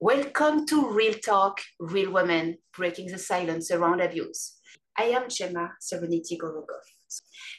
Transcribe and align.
Welcome 0.00 0.64
to 0.66 0.92
Real 0.92 1.14
Talk, 1.14 1.60
Real 1.80 2.12
Women, 2.12 2.58
Breaking 2.72 3.08
the 3.08 3.18
Silence 3.18 3.68
Around 3.72 4.00
Abuse. 4.00 4.60
I 4.96 5.06
am 5.06 5.28
Gemma 5.28 5.72
Serenity 5.80 6.38
Gorogov. 6.38 6.86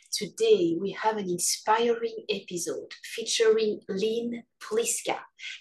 Today, 0.10 0.78
we 0.80 0.92
have 0.92 1.18
an 1.18 1.30
inspiring 1.30 2.16
episode 2.30 2.94
featuring 3.04 3.82
Lynn 3.90 4.44
Pliska, 4.64 5.18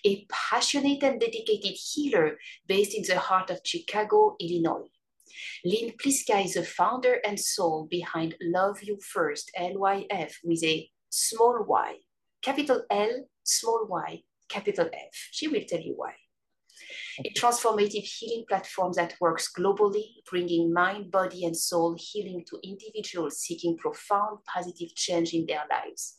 a 0.06 0.24
passionate 0.30 1.02
and 1.02 1.18
dedicated 1.18 1.74
healer 1.74 2.38
based 2.68 2.94
in 2.94 3.02
the 3.02 3.18
heart 3.18 3.50
of 3.50 3.58
Chicago, 3.64 4.36
Illinois. 4.38 4.86
Lynn 5.64 5.94
Pliska 6.00 6.44
is 6.44 6.54
the 6.54 6.62
founder 6.62 7.18
and 7.26 7.40
soul 7.40 7.88
behind 7.90 8.36
Love 8.40 8.84
You 8.84 8.98
First, 9.02 9.50
LYF, 9.58 10.32
with 10.44 10.62
a 10.62 10.88
small 11.10 11.64
y, 11.66 11.96
capital 12.40 12.84
L, 12.88 13.24
small 13.42 13.88
y, 13.90 14.22
capital 14.48 14.88
F. 14.92 15.28
She 15.32 15.48
will 15.48 15.64
tell 15.68 15.80
you 15.80 15.94
why 15.96 16.14
a 17.24 17.30
transformative 17.30 18.04
healing 18.04 18.44
platform 18.48 18.92
that 18.94 19.14
works 19.20 19.50
globally, 19.56 20.22
bringing 20.30 20.72
mind, 20.72 21.10
body, 21.10 21.44
and 21.44 21.56
soul 21.56 21.96
healing 21.98 22.44
to 22.48 22.60
individuals 22.62 23.38
seeking 23.38 23.76
profound 23.76 24.38
positive 24.44 24.94
change 24.94 25.32
in 25.32 25.46
their 25.46 25.64
lives. 25.70 26.18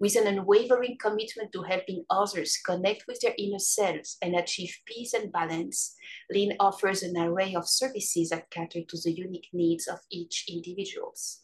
With 0.00 0.16
an 0.16 0.26
unwavering 0.26 0.96
commitment 0.98 1.52
to 1.52 1.62
helping 1.62 2.04
others 2.08 2.56
connect 2.64 3.04
with 3.06 3.20
their 3.20 3.34
inner 3.36 3.58
selves 3.58 4.16
and 4.22 4.34
achieve 4.34 4.74
peace 4.86 5.12
and 5.12 5.30
balance, 5.30 5.94
Lynn 6.30 6.54
offers 6.58 7.02
an 7.02 7.18
array 7.18 7.54
of 7.54 7.68
services 7.68 8.30
that 8.30 8.50
cater 8.50 8.80
to 8.82 8.96
the 9.04 9.12
unique 9.12 9.48
needs 9.52 9.86
of 9.86 9.98
each 10.10 10.46
individuals. 10.48 11.42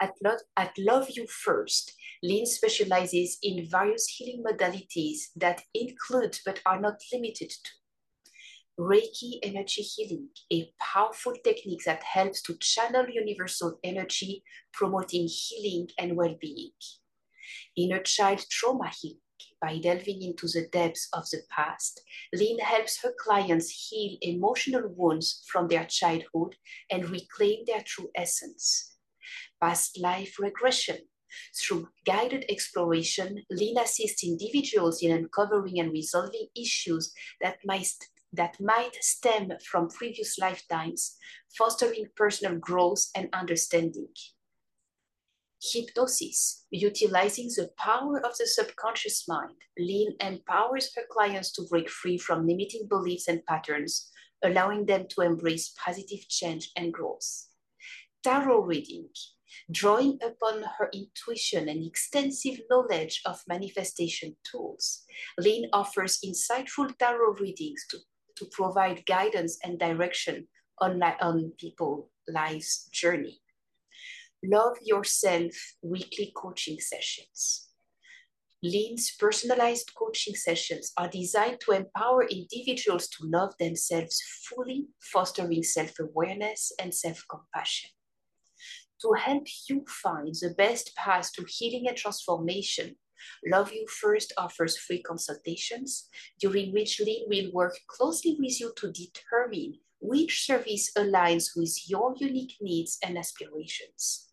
At, 0.00 0.14
Lo- 0.24 0.36
at 0.56 0.72
Love 0.78 1.10
You 1.10 1.26
First, 1.26 1.92
Lynn 2.22 2.46
specializes 2.46 3.38
in 3.42 3.68
various 3.68 4.06
healing 4.06 4.42
modalities 4.42 5.28
that 5.36 5.62
include 5.74 6.38
but 6.44 6.60
are 6.64 6.80
not 6.80 7.00
limited 7.12 7.50
to 7.50 7.70
Reiki 8.80 9.38
energy 9.42 9.82
healing, 9.82 10.30
a 10.50 10.72
powerful 10.80 11.34
technique 11.44 11.84
that 11.84 12.02
helps 12.02 12.40
to 12.42 12.56
channel 12.56 13.06
universal 13.10 13.78
energy, 13.84 14.42
promoting 14.72 15.28
healing 15.28 15.88
and 15.98 16.16
well 16.16 16.34
being. 16.40 16.70
Inner 17.76 18.00
child 18.00 18.42
trauma 18.48 18.90
healing. 18.98 19.20
By 19.60 19.78
delving 19.78 20.22
into 20.22 20.48
the 20.48 20.66
depths 20.72 21.08
of 21.12 21.28
the 21.28 21.42
past, 21.50 22.00
Lynn 22.32 22.58
helps 22.60 23.02
her 23.02 23.12
clients 23.18 23.88
heal 23.88 24.16
emotional 24.22 24.88
wounds 24.96 25.42
from 25.46 25.68
their 25.68 25.84
childhood 25.84 26.56
and 26.90 27.10
reclaim 27.10 27.64
their 27.66 27.82
true 27.82 28.08
essence. 28.14 28.89
Past 29.60 29.98
life 30.00 30.38
regression. 30.38 30.98
Through 31.56 31.88
guided 32.04 32.44
exploration, 32.48 33.44
Lynn 33.50 33.78
assists 33.78 34.24
individuals 34.24 35.02
in 35.02 35.12
uncovering 35.12 35.78
and 35.78 35.92
resolving 35.92 36.48
issues 36.56 37.12
that 37.40 37.58
might, 37.64 37.88
that 38.32 38.60
might 38.60 38.96
stem 39.00 39.52
from 39.64 39.88
previous 39.88 40.38
lifetimes, 40.38 41.16
fostering 41.56 42.06
personal 42.16 42.58
growth 42.58 43.06
and 43.14 43.28
understanding. 43.32 44.08
Hypnosis, 45.62 46.64
utilizing 46.70 47.48
the 47.48 47.70
power 47.76 48.18
of 48.24 48.36
the 48.38 48.46
subconscious 48.46 49.28
mind, 49.28 49.56
Lynn 49.78 50.16
empowers 50.20 50.94
her 50.96 51.02
clients 51.10 51.52
to 51.52 51.66
break 51.68 51.90
free 51.90 52.16
from 52.16 52.46
limiting 52.46 52.88
beliefs 52.88 53.28
and 53.28 53.44
patterns, 53.44 54.10
allowing 54.42 54.86
them 54.86 55.06
to 55.10 55.20
embrace 55.20 55.74
positive 55.76 56.26
change 56.28 56.70
and 56.76 56.94
growth. 56.94 57.49
Tarot 58.22 58.60
reading, 58.64 59.08
drawing 59.70 60.18
upon 60.22 60.62
her 60.78 60.90
intuition 60.92 61.68
and 61.68 61.86
extensive 61.86 62.60
knowledge 62.68 63.22
of 63.24 63.40
manifestation 63.48 64.36
tools. 64.44 65.04
Lynn 65.38 65.66
offers 65.72 66.20
insightful 66.24 66.96
tarot 66.98 67.36
readings 67.40 67.86
to, 67.90 67.98
to 68.36 68.46
provide 68.52 69.06
guidance 69.06 69.58
and 69.64 69.78
direction 69.78 70.48
on, 70.80 71.02
on 71.02 71.52
people's 71.58 72.08
life's 72.28 72.88
journey. 72.90 73.40
Love 74.44 74.76
Yourself 74.82 75.54
weekly 75.82 76.32
coaching 76.36 76.78
sessions. 76.78 77.68
Lynn's 78.62 79.12
personalized 79.18 79.92
coaching 79.94 80.34
sessions 80.34 80.92
are 80.98 81.08
designed 81.08 81.60
to 81.60 81.72
empower 81.72 82.26
individuals 82.26 83.08
to 83.08 83.26
love 83.26 83.54
themselves 83.58 84.20
fully, 84.44 84.88
fostering 85.00 85.62
self 85.62 85.98
awareness 85.98 86.70
and 86.78 86.94
self 86.94 87.24
compassion. 87.30 87.90
To 89.02 89.12
help 89.12 89.46
you 89.68 89.84
find 89.88 90.34
the 90.34 90.54
best 90.58 90.94
path 90.94 91.32
to 91.32 91.46
healing 91.48 91.88
and 91.88 91.96
transformation, 91.96 92.96
Love 93.46 93.72
You 93.72 93.86
First 93.88 94.34
offers 94.36 94.76
free 94.76 95.00
consultations, 95.00 96.08
during 96.38 96.72
which 96.72 97.00
Lynn 97.00 97.24
will 97.28 97.50
work 97.52 97.78
closely 97.86 98.36
with 98.38 98.60
you 98.60 98.72
to 98.76 98.92
determine 98.92 99.78
which 100.00 100.44
service 100.44 100.90
aligns 100.96 101.50
with 101.56 101.88
your 101.88 102.14
unique 102.18 102.56
needs 102.60 102.98
and 103.02 103.16
aspirations. 103.16 104.32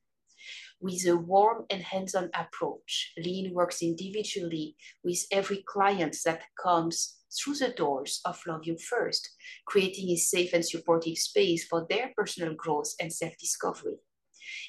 With 0.82 1.08
a 1.08 1.16
warm 1.16 1.66
and 1.70 1.82
hands-on 1.82 2.30
approach, 2.34 3.14
Lynn 3.18 3.54
works 3.54 3.82
individually 3.82 4.76
with 5.04 5.26
every 5.32 5.64
client 5.66 6.18
that 6.26 6.44
comes 6.62 7.16
through 7.32 7.56
the 7.56 7.70
doors 7.70 8.20
of 8.26 8.42
Love 8.46 8.66
You 8.66 8.78
First, 8.78 9.30
creating 9.66 10.10
a 10.10 10.18
safe 10.18 10.54
and 10.54 10.66
supportive 10.66 11.18
space 11.18 11.66
for 11.66 11.88
their 11.90 12.12
personal 12.16 12.54
growth 12.54 12.94
and 13.00 13.12
self-discovery. 13.12 13.98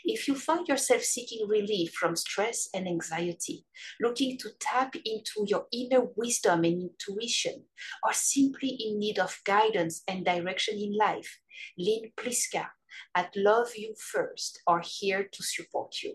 If 0.05 0.29
you 0.29 0.35
find 0.35 0.67
yourself 0.69 1.03
seeking 1.03 1.47
relief 1.49 1.93
from 1.93 2.17
stress 2.17 2.69
and 2.75 2.87
anxiety, 2.87 3.65
looking 4.01 4.39
to 4.39 4.51
tap 4.61 4.95
into 5.05 5.45
your 5.47 5.67
inner 5.73 6.07
wisdom 6.17 6.65
and 6.65 6.91
intuition, 6.91 7.65
or 8.05 8.13
simply 8.13 8.69
in 8.69 8.99
need 8.99 9.19
of 9.19 9.41
guidance 9.45 10.03
and 10.09 10.25
direction 10.25 10.79
in 10.79 10.97
life, 10.97 11.41
Lynn 11.77 12.13
Pliska 12.17 12.69
at 13.15 13.33
Love 13.37 13.71
You 13.77 13.95
First 14.13 14.61
are 14.67 14.83
here 14.85 15.29
to 15.31 15.43
support 15.43 15.97
you. 16.03 16.15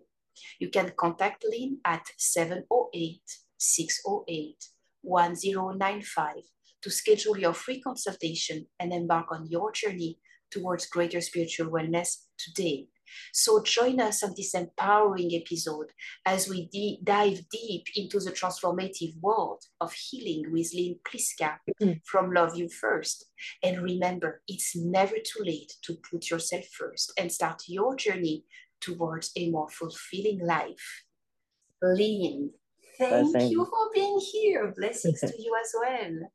You 0.59 0.69
can 0.69 0.93
contact 0.97 1.45
Lynn 1.47 1.79
at 1.85 2.05
708 2.17 3.21
608 3.57 4.65
1095 5.01 6.35
to 6.81 6.89
schedule 6.89 7.37
your 7.37 7.53
free 7.53 7.81
consultation 7.81 8.67
and 8.79 8.93
embark 8.93 9.31
on 9.31 9.47
your 9.49 9.71
journey 9.71 10.19
towards 10.51 10.85
greater 10.85 11.21
spiritual 11.21 11.71
wellness 11.71 12.25
today. 12.37 12.87
So 13.33 13.61
join 13.63 13.99
us 13.99 14.23
on 14.23 14.33
this 14.35 14.53
empowering 14.53 15.31
episode 15.33 15.87
as 16.25 16.47
we 16.47 16.67
de- 16.71 16.99
dive 17.03 17.41
deep 17.49 17.85
into 17.95 18.19
the 18.19 18.31
transformative 18.31 19.19
world 19.21 19.63
of 19.81 19.93
healing 19.93 20.51
with 20.51 20.71
Lynn 20.73 20.99
Pliska 21.07 21.57
mm-hmm. 21.81 21.93
from 22.05 22.31
Love 22.31 22.55
You 22.55 22.69
First. 22.69 23.25
And 23.61 23.81
remember, 23.81 24.41
it's 24.47 24.75
never 24.75 25.15
too 25.15 25.43
late 25.43 25.73
to 25.83 25.97
put 26.09 26.29
yourself 26.29 26.65
first 26.77 27.13
and 27.17 27.31
start 27.31 27.63
your 27.67 27.95
journey 27.95 28.45
towards 28.81 29.31
a 29.35 29.49
more 29.49 29.69
fulfilling 29.69 30.45
life. 30.45 31.03
Lynn, 31.81 32.51
thank 32.97 33.31
Blessings. 33.31 33.51
you 33.51 33.65
for 33.65 33.89
being 33.93 34.19
here. 34.31 34.73
Blessings 34.75 35.19
to 35.19 35.33
you 35.39 35.55
as 35.61 35.73
well. 35.79 36.29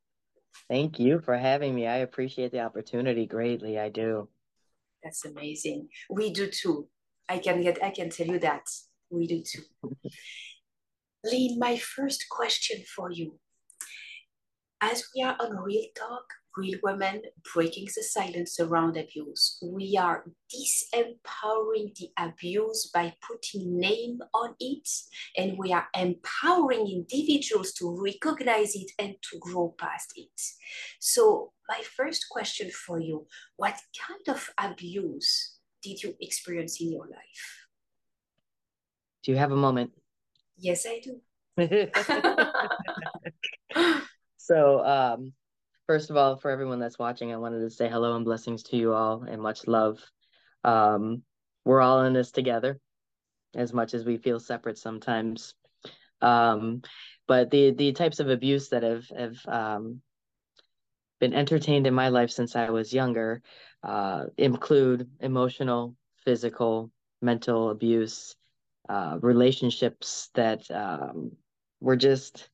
Thank 0.69 0.99
you 0.99 1.21
for 1.21 1.37
having 1.37 1.75
me. 1.75 1.87
I 1.87 1.99
appreciate 1.99 2.53
the 2.53 2.61
opportunity 2.61 3.27
greatly. 3.27 3.79
I 3.79 3.89
do. 3.89 4.29
That's 5.09 5.25
amazing. 5.25 5.89
We 6.11 6.31
do 6.35 6.51
too. 6.51 6.87
I 7.31 7.39
can 7.39 7.63
get 7.63 7.83
I 7.83 7.89
can 7.89 8.11
tell 8.11 8.27
you 8.27 8.39
that. 8.41 8.65
We 9.09 9.27
do 9.27 9.41
too. 9.41 9.63
Lynn, 11.25 11.59
my 11.59 11.79
first 11.79 12.27
question 12.29 12.83
for 12.95 13.11
you. 13.11 13.39
As 14.83 15.03
we 15.17 15.23
are 15.23 15.35
on 15.41 15.57
Real 15.57 15.87
Talk, 15.97 16.27
Real 16.59 16.81
Women 16.83 17.23
breaking 17.55 17.87
the 17.95 18.03
silence 18.03 18.59
around 18.59 18.97
abuse, 18.97 19.63
we 19.63 19.97
are 19.97 20.25
disempowering 20.53 21.97
the 21.97 22.11
abuse 22.19 22.91
by 22.93 23.15
putting 23.23 23.79
name 23.79 24.19
on 24.35 24.57
it, 24.59 24.89
and 25.37 25.57
we 25.57 25.73
are 25.73 25.87
empowering 25.95 26.89
individuals 26.89 27.73
to 27.75 28.03
recognize 28.03 28.75
it 28.75 28.91
and 28.99 29.15
to 29.31 29.39
grow 29.39 29.73
past 29.79 30.15
it. 30.17 30.41
So, 30.99 31.53
my 31.69 31.81
first 31.97 32.29
question 32.29 32.71
for 32.71 32.99
you 32.99 33.29
what 33.57 33.79
kind 33.97 34.37
of 34.37 34.51
abuse 34.59 35.59
did 35.81 36.03
you 36.03 36.17
experience 36.21 36.81
in 36.81 36.91
your 36.93 37.07
life? 37.07 37.69
Do 39.23 39.31
you 39.31 39.39
have 39.39 39.53
a 39.53 39.57
moment? 39.57 39.93
Yes, 40.57 40.85
I 40.89 41.01
do. 41.01 41.21
so, 44.39 44.85
um, 44.85 45.33
first 45.89 46.11
of 46.11 46.19
all, 46.19 46.37
for 46.37 46.51
everyone 46.51 46.79
that's 46.79 46.99
watching, 46.99 47.33
I 47.33 47.39
wanted 47.39 47.61
to 47.61 47.71
say 47.71 47.89
hello 47.89 48.15
and 48.15 48.25
blessings 48.25 48.63
to 48.65 48.77
you 48.77 48.93
all 48.93 49.23
and 49.23 49.41
much 49.41 49.67
love. 49.67 49.99
Um, 50.63 51.23
we're 51.65 51.81
all 51.81 52.05
in 52.05 52.13
this 52.13 52.31
together, 52.31 52.79
as 53.57 53.73
much 53.73 53.95
as 53.95 54.05
we 54.05 54.19
feel 54.19 54.39
separate 54.39 54.77
sometimes. 54.77 55.55
Um, 56.21 56.83
but 57.27 57.51
the 57.51 57.71
the 57.71 57.93
types 57.93 58.21
of 58.21 58.29
abuse 58.29 58.69
that 58.69 58.83
have 58.83 59.09
have 59.09 59.39
um, 59.47 60.03
been 61.21 61.33
entertained 61.33 61.87
in 61.87 61.95
my 61.95 62.11
life 62.11 62.31
since 62.31 62.55
I 62.55 62.69
was 62.69 62.93
younger 62.93 63.43
uh, 63.83 64.25
include 64.37 65.09
emotional, 65.21 65.97
physical, 66.23 66.91
mental 67.23 67.71
abuse, 67.71 68.37
uh, 68.91 69.19
relationships 69.23 70.29
that 70.35 70.71
um, 70.71 71.33
were 71.81 71.97
just 71.97 72.51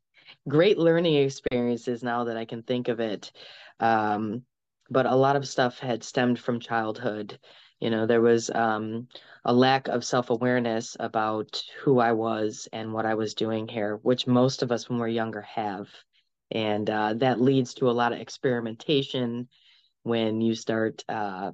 great 0.48 0.78
learning 0.78 1.14
experiences 1.14 2.02
now 2.02 2.24
that 2.24 2.36
I 2.36 2.44
can 2.44 2.62
think 2.62 2.88
of 2.88 3.00
it. 3.00 3.32
Um, 3.80 4.42
but 4.90 5.06
a 5.06 5.14
lot 5.14 5.36
of 5.36 5.48
stuff 5.48 5.78
had 5.78 6.04
stemmed 6.04 6.38
from 6.38 6.60
childhood. 6.60 7.38
You 7.80 7.90
know, 7.90 8.06
there 8.06 8.20
was 8.20 8.50
um, 8.50 9.08
a 9.44 9.52
lack 9.52 9.88
of 9.88 10.04
self 10.04 10.30
awareness 10.30 10.96
about 11.00 11.62
who 11.80 11.98
I 11.98 12.12
was 12.12 12.68
and 12.72 12.92
what 12.92 13.06
I 13.06 13.14
was 13.14 13.34
doing 13.34 13.68
here, 13.68 13.96
which 13.96 14.26
most 14.26 14.62
of 14.62 14.70
us 14.70 14.88
when 14.88 14.98
we're 14.98 15.08
younger 15.08 15.42
have. 15.42 15.88
And 16.50 16.88
uh, 16.88 17.14
that 17.14 17.40
leads 17.40 17.74
to 17.74 17.90
a 17.90 17.92
lot 17.92 18.12
of 18.12 18.20
experimentation 18.20 19.48
when 20.02 20.40
you 20.42 20.54
start 20.54 21.02
uh, 21.08 21.52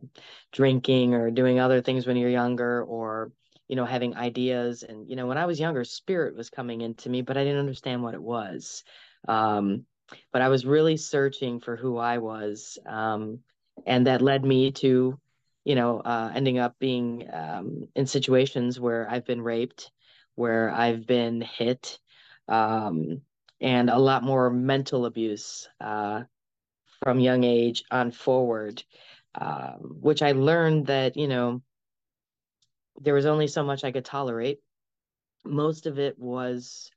drinking 0.53 1.15
or 1.15 1.31
doing 1.31 1.61
other 1.61 1.81
things 1.81 2.07
when 2.07 2.17
you're 2.17 2.31
younger 2.31 2.83
or 2.83 3.31
you 3.71 3.77
know 3.77 3.85
having 3.85 4.17
ideas 4.17 4.83
and 4.83 5.09
you 5.09 5.17
know 5.17 5.27
when 5.27 5.39
i 5.39 5.47
was 5.47 5.61
younger 5.61 5.85
spirit 5.85 6.37
was 6.37 6.51
coming 6.51 6.81
into 6.81 7.09
me 7.09 7.23
but 7.23 7.37
i 7.37 7.45
didn't 7.45 7.61
understand 7.61 8.03
what 8.03 8.15
it 8.15 8.23
was. 8.23 8.85
Um, 9.29 9.87
but 10.33 10.43
i 10.43 10.49
was 10.49 10.67
really 10.67 10.97
searching 10.97 11.61
for 11.61 11.77
who 11.77 11.97
i 11.97 12.19
was 12.19 12.79
um, 12.87 13.39
and 13.87 14.07
that 14.07 14.23
led 14.23 14.45
me 14.45 14.73
to 14.73 15.19
you 15.65 15.75
know 15.75 16.01
uh, 16.01 16.33
ending 16.35 16.59
up 16.59 16.75
being 16.81 17.29
um, 17.33 17.89
in 17.95 18.07
situations 18.07 18.81
where 18.81 19.09
i've 19.09 19.25
been 19.25 19.41
raped 19.41 19.93
where 20.35 20.71
i've 20.73 21.07
been 21.07 21.41
hit 21.41 21.99
um, 22.49 23.23
and 23.61 23.89
a 23.89 23.99
lot 23.99 24.25
more 24.25 24.51
mental 24.51 25.07
abuse 25.07 25.69
uh, 25.81 26.23
from 27.03 27.21
young 27.21 27.45
age 27.45 27.85
on 27.91 28.11
forward, 28.11 28.83
um, 29.35 29.97
which 30.01 30.23
I 30.23 30.33
learned 30.33 30.87
that, 30.87 31.17
you 31.17 31.29
know, 31.29 31.63
there 33.01 33.15
was 33.15 33.27
only 33.27 33.47
so 33.47 33.65
much 33.65 33.83
I 33.83 33.93
could 33.93 34.05
tolerate. 34.05 34.61
Most 35.45 35.87
of 35.87 35.99
it 35.99 36.19
was 36.19 36.91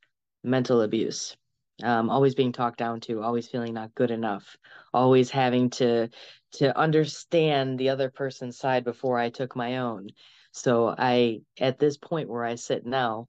mental 0.43 0.81
abuse. 0.81 1.35
Um, 1.81 2.09
always 2.09 2.35
being 2.35 2.51
talked 2.51 2.77
down 2.77 2.99
to, 3.01 3.23
always 3.23 3.47
feeling 3.47 3.73
not 3.73 3.95
good 3.95 4.11
enough, 4.11 4.57
always 4.93 5.31
having 5.31 5.69
to 5.71 6.09
to 6.53 6.77
understand 6.77 7.79
the 7.79 7.89
other 7.89 8.11
person's 8.11 8.59
side 8.59 8.83
before 8.83 9.17
I 9.17 9.31
took 9.31 9.55
my 9.55 9.77
own. 9.77 10.09
So 10.51 10.93
I, 10.95 11.41
at 11.59 11.79
this 11.79 11.97
point 11.97 12.29
where 12.29 12.43
I 12.43 12.55
sit 12.55 12.85
now, 12.85 13.27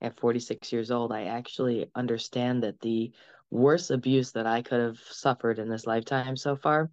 at 0.00 0.20
46 0.20 0.72
years 0.72 0.92
old, 0.92 1.10
I 1.10 1.24
actually 1.24 1.90
understand 1.96 2.62
that 2.62 2.78
the 2.80 3.10
worst 3.50 3.90
abuse 3.90 4.30
that 4.32 4.46
I 4.46 4.62
could 4.62 4.80
have 4.80 4.98
suffered 4.98 5.58
in 5.58 5.68
this 5.68 5.86
lifetime 5.86 6.36
so 6.36 6.54
far 6.54 6.90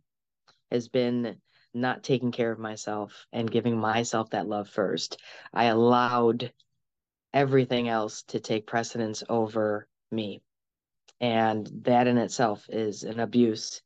has 0.72 0.88
been 0.88 1.40
not 1.74 2.04
taking 2.04 2.32
care 2.32 2.52
of 2.52 2.60
myself 2.60 3.28
and 3.32 3.52
giving 3.52 3.78
myself 3.78 4.32
that 4.32 4.48
love 4.48 4.70
first. 4.70 5.20
I 5.54 5.66
allowed 5.66 6.52
everything 7.34 7.88
else 7.88 8.24
to 8.24 8.40
take 8.40 8.68
precedence 8.68 9.24
over 9.30 9.88
me. 10.12 10.42
And 11.22 11.70
that 11.84 12.08
in 12.08 12.18
itself 12.18 12.66
is 12.70 13.04
an 13.04 13.20
abuse 13.20 13.82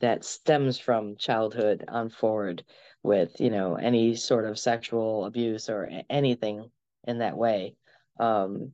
that 0.00 0.24
stems 0.24 0.78
from 0.78 1.16
childhood 1.16 1.84
on 1.88 2.10
forward 2.10 2.64
with, 3.02 3.40
you 3.40 3.50
know, 3.50 3.74
any 3.76 4.14
sort 4.14 4.44
of 4.44 4.58
sexual 4.58 5.24
abuse 5.24 5.68
or 5.68 5.88
anything 6.10 6.70
in 7.04 7.18
that 7.18 7.36
way. 7.36 7.76
Um, 8.20 8.72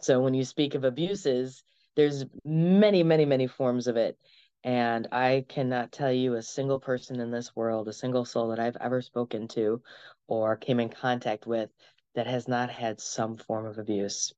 so 0.00 0.20
when 0.20 0.34
you 0.34 0.44
speak 0.44 0.74
of 0.74 0.84
abuses, 0.84 1.62
there's 1.96 2.24
many, 2.44 3.02
many, 3.02 3.24
many 3.24 3.46
forms 3.46 3.88
of 3.88 3.96
it. 3.96 4.16
And 4.64 5.08
I 5.12 5.44
cannot 5.48 5.92
tell 5.92 6.12
you 6.12 6.34
a 6.34 6.42
single 6.42 6.80
person 6.80 7.20
in 7.20 7.30
this 7.30 7.54
world, 7.54 7.88
a 7.88 7.92
single 7.92 8.24
soul 8.24 8.48
that 8.48 8.58
I've 8.58 8.76
ever 8.80 9.00
spoken 9.02 9.48
to 9.48 9.82
or 10.26 10.56
came 10.56 10.80
in 10.80 10.88
contact 10.88 11.46
with 11.46 11.70
that 12.14 12.26
has 12.26 12.48
not 12.48 12.70
had 12.70 13.00
some 13.00 13.36
form 13.36 13.66
of 13.66 13.78
abuse. 13.78 14.32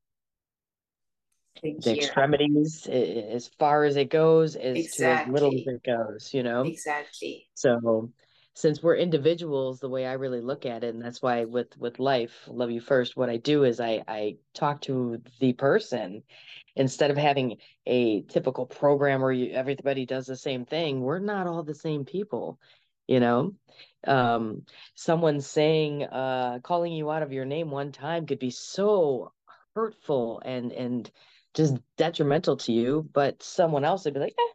Thank 1.63 1.83
the 1.83 1.91
you. 1.91 1.97
extremities, 1.97 2.87
as 2.87 3.49
far 3.59 3.85
as 3.85 3.97
it 3.97 4.11
goes, 4.11 4.57
is 4.57 4.87
exactly. 4.87 5.05
to 5.05 5.39
as 5.39 5.43
little 5.43 5.55
as 5.55 5.67
it 5.67 5.83
goes, 5.83 6.35
you 6.35 6.43
know? 6.43 6.63
Exactly. 6.63 7.49
So 7.55 8.11
since 8.55 8.83
we're 8.83 8.97
individuals 8.97 9.81
the 9.81 9.89
way 9.89 10.05
i 10.05 10.13
really 10.13 10.41
look 10.41 10.67
at 10.67 10.85
it 10.85 10.95
and 10.95 11.03
that's 11.03 11.23
why 11.23 11.45
with 11.45 11.77
with 11.79 11.99
life 11.99 12.49
love 12.49 12.71
you 12.71 12.81
first 12.81 13.17
what 13.17 13.31
i 13.31 13.37
do 13.37 13.65
is 13.65 13.81
i 13.81 14.03
i 14.09 14.37
talk 14.55 14.81
to 14.81 15.23
the 15.39 15.53
person 15.53 16.23
instead 16.77 17.11
of 17.11 17.17
having 17.17 17.57
a 17.87 18.23
typical 18.23 18.67
program 18.67 19.21
where 19.21 19.33
you, 19.33 19.53
everybody 19.53 20.07
does 20.07 20.27
the 20.27 20.37
same 20.37 20.65
thing 20.65 21.01
we're 21.01 21.19
not 21.19 21.47
all 21.47 21.63
the 21.63 21.75
same 21.75 22.05
people 22.05 22.59
you 23.07 23.21
know 23.21 23.53
um 24.07 24.63
someone 24.95 25.41
saying 25.41 26.05
uh 26.05 26.59
calling 26.63 26.93
you 26.93 27.11
out 27.11 27.23
of 27.23 27.33
your 27.33 27.45
name 27.45 27.71
one 27.71 27.93
time 27.93 28.27
could 28.27 28.39
be 28.39 28.51
so 28.51 29.33
hurtful 29.75 30.43
and 30.45 30.73
and 30.73 31.11
just 31.55 31.75
detrimental 31.97 32.57
to 32.57 32.73
you 32.73 33.09
but 33.13 33.43
someone 33.43 33.85
else 33.85 34.05
would 34.05 34.15
be 34.15 34.21
like 34.21 34.35
eh, 34.39 34.53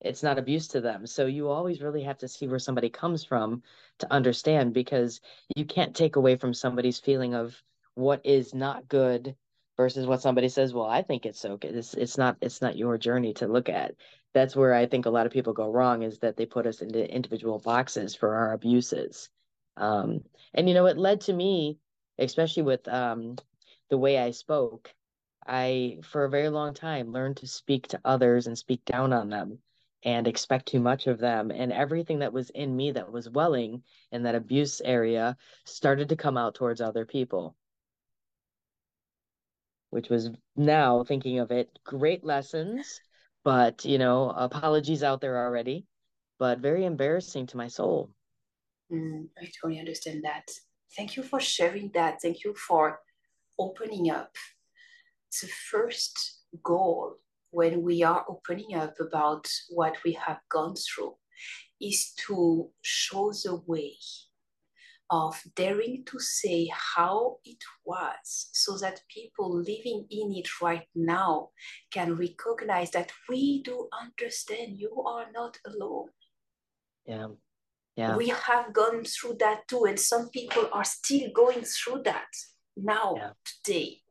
it's 0.00 0.22
not 0.22 0.38
abuse 0.38 0.68
to 0.68 0.80
them. 0.80 1.06
So 1.06 1.26
you 1.26 1.48
always 1.48 1.80
really 1.80 2.02
have 2.02 2.18
to 2.18 2.28
see 2.28 2.46
where 2.46 2.58
somebody 2.58 2.90
comes 2.90 3.24
from 3.24 3.62
to 3.98 4.12
understand 4.12 4.74
because 4.74 5.20
you 5.56 5.64
can't 5.64 5.96
take 5.96 6.16
away 6.16 6.36
from 6.36 6.54
somebody's 6.54 6.98
feeling 6.98 7.34
of 7.34 7.60
what 7.94 8.20
is 8.24 8.54
not 8.54 8.88
good 8.88 9.34
versus 9.76 10.06
what 10.06 10.22
somebody 10.22 10.48
says, 10.48 10.72
well, 10.72 10.86
I 10.86 11.02
think 11.02 11.26
it's 11.26 11.40
so 11.40 11.56
good. 11.56 11.76
It's 11.76 11.94
it's 11.94 12.18
not 12.18 12.36
it's 12.40 12.62
not 12.62 12.76
your 12.76 12.98
journey 12.98 13.34
to 13.34 13.46
look 13.46 13.68
at. 13.68 13.94
That's 14.34 14.56
where 14.56 14.74
I 14.74 14.86
think 14.86 15.06
a 15.06 15.10
lot 15.10 15.26
of 15.26 15.32
people 15.32 15.52
go 15.52 15.70
wrong 15.70 16.02
is 16.02 16.18
that 16.20 16.36
they 16.36 16.46
put 16.46 16.66
us 16.66 16.80
into 16.82 17.08
individual 17.08 17.58
boxes 17.58 18.14
for 18.14 18.34
our 18.34 18.52
abuses. 18.52 19.28
Um, 19.76 20.20
and 20.54 20.68
you 20.68 20.74
know, 20.74 20.86
it 20.86 20.98
led 20.98 21.22
to 21.22 21.32
me, 21.32 21.78
especially 22.18 22.62
with 22.64 22.86
um, 22.88 23.36
the 23.90 23.98
way 23.98 24.18
I 24.18 24.30
spoke, 24.30 24.92
I 25.46 25.98
for 26.02 26.24
a 26.24 26.30
very 26.30 26.48
long 26.48 26.74
time 26.74 27.12
learned 27.12 27.38
to 27.38 27.46
speak 27.46 27.88
to 27.88 28.00
others 28.04 28.46
and 28.46 28.58
speak 28.58 28.84
down 28.84 29.12
on 29.12 29.28
them 29.28 29.58
and 30.02 30.26
expect 30.26 30.66
too 30.66 30.80
much 30.80 31.06
of 31.06 31.18
them. 31.18 31.50
And 31.50 31.72
everything 31.72 32.20
that 32.20 32.32
was 32.32 32.50
in 32.50 32.74
me 32.74 32.92
that 32.92 33.10
was 33.10 33.28
welling 33.28 33.82
in 34.12 34.22
that 34.24 34.34
abuse 34.34 34.80
area 34.80 35.36
started 35.64 36.10
to 36.10 36.16
come 36.16 36.36
out 36.36 36.54
towards 36.54 36.80
other 36.80 37.04
people. 37.04 37.56
Which 39.96 40.10
was 40.10 40.28
now 40.56 41.04
thinking 41.04 41.38
of 41.38 41.50
it, 41.50 41.70
great 41.82 42.22
lessons, 42.22 43.00
but 43.44 43.82
you 43.86 43.96
know, 43.96 44.28
apologies 44.28 45.02
out 45.02 45.22
there 45.22 45.42
already, 45.42 45.86
but 46.38 46.58
very 46.58 46.84
embarrassing 46.84 47.46
to 47.46 47.56
my 47.56 47.68
soul. 47.68 48.10
Mm, 48.92 49.28
I 49.40 49.46
totally 49.46 49.80
understand 49.80 50.22
that. 50.24 50.46
Thank 50.94 51.16
you 51.16 51.22
for 51.22 51.40
sharing 51.40 51.90
that. 51.94 52.20
Thank 52.20 52.44
you 52.44 52.52
for 52.54 53.00
opening 53.58 54.10
up. 54.10 54.36
The 55.40 55.48
first 55.70 56.42
goal 56.62 57.14
when 57.48 57.80
we 57.80 58.02
are 58.02 58.22
opening 58.28 58.74
up 58.74 59.00
about 59.00 59.48
what 59.70 59.96
we 60.04 60.12
have 60.12 60.40
gone 60.50 60.74
through 60.76 61.14
is 61.80 62.12
to 62.26 62.68
show 62.82 63.32
the 63.32 63.62
way 63.66 63.96
of 65.10 65.40
daring 65.54 66.04
to 66.06 66.18
say 66.18 66.68
how 66.72 67.36
it 67.44 67.62
was 67.84 68.48
so 68.52 68.76
that 68.78 69.00
people 69.08 69.56
living 69.56 70.06
in 70.10 70.32
it 70.32 70.48
right 70.60 70.86
now 70.94 71.50
can 71.92 72.16
recognize 72.16 72.90
that 72.90 73.12
we 73.28 73.62
do 73.62 73.88
understand 73.92 74.78
you 74.78 75.02
are 75.06 75.26
not 75.32 75.58
alone. 75.66 76.08
Yeah. 77.06 77.28
Yeah. 77.96 78.16
We 78.16 78.28
have 78.28 78.74
gone 78.74 79.04
through 79.04 79.36
that 79.40 79.66
too, 79.68 79.86
and 79.86 79.98
some 79.98 80.28
people 80.28 80.68
are 80.70 80.84
still 80.84 81.30
going 81.32 81.62
through 81.62 82.02
that 82.02 82.28
now, 82.76 83.14
yeah. 83.16 83.30
today. 83.44 84.02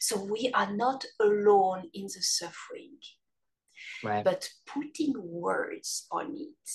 So 0.00 0.24
we 0.24 0.50
are 0.54 0.74
not 0.74 1.04
alone 1.20 1.84
in 1.94 2.04
the 2.04 2.20
suffering. 2.20 2.98
Right. 4.02 4.24
But 4.24 4.48
putting 4.66 5.14
words 5.16 6.06
on 6.10 6.34
it, 6.36 6.70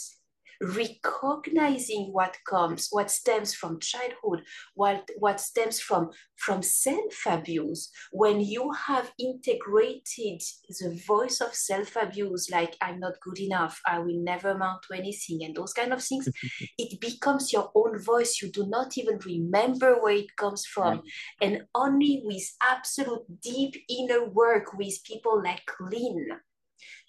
recognizing 0.64 2.10
what 2.12 2.38
comes, 2.48 2.88
what 2.92 3.12
stems 3.12 3.54
from 3.54 3.80
childhood, 3.80 4.44
what, 4.76 5.10
what 5.18 5.40
stems 5.40 5.80
from, 5.80 6.10
from 6.38 6.62
self-abuse, 6.62 7.92
when 8.12 8.40
you 8.40 8.72
have 8.72 9.12
integrated 9.20 10.42
the 10.70 11.02
voice 11.06 11.42
of 11.42 11.54
self-abuse, 11.54 12.50
like 12.50 12.76
I'm 12.82 13.00
not 13.00 13.20
good 13.22 13.40
enough, 13.40 13.80
I 13.86 14.00
will 14.00 14.24
never 14.24 14.52
amount 14.52 14.84
to 14.88 14.98
anything, 14.98 15.44
and 15.44 15.56
those 15.56 15.74
kind 15.74 15.92
of 15.94 16.04
things, 16.04 16.28
it 16.78 17.00
becomes 17.02 17.52
your 17.52 17.72
own 17.76 18.00
voice. 18.00 18.42
You 18.42 18.52
do 18.52 18.66
not 18.68 18.98
even 18.98 19.20
remember 19.26 20.02
where 20.02 20.16
it 20.16 20.36
comes 20.38 20.66
from. 20.66 20.94
Right. 20.94 21.02
And 21.42 21.64
only 21.76 22.22
with 22.24 22.44
absolute 22.62 23.42
deep 23.42 23.76
inner 23.90 24.26
work 24.26 24.74
with 24.78 25.04
people 25.04 25.42
like 25.44 25.64
Lynn, 25.80 26.28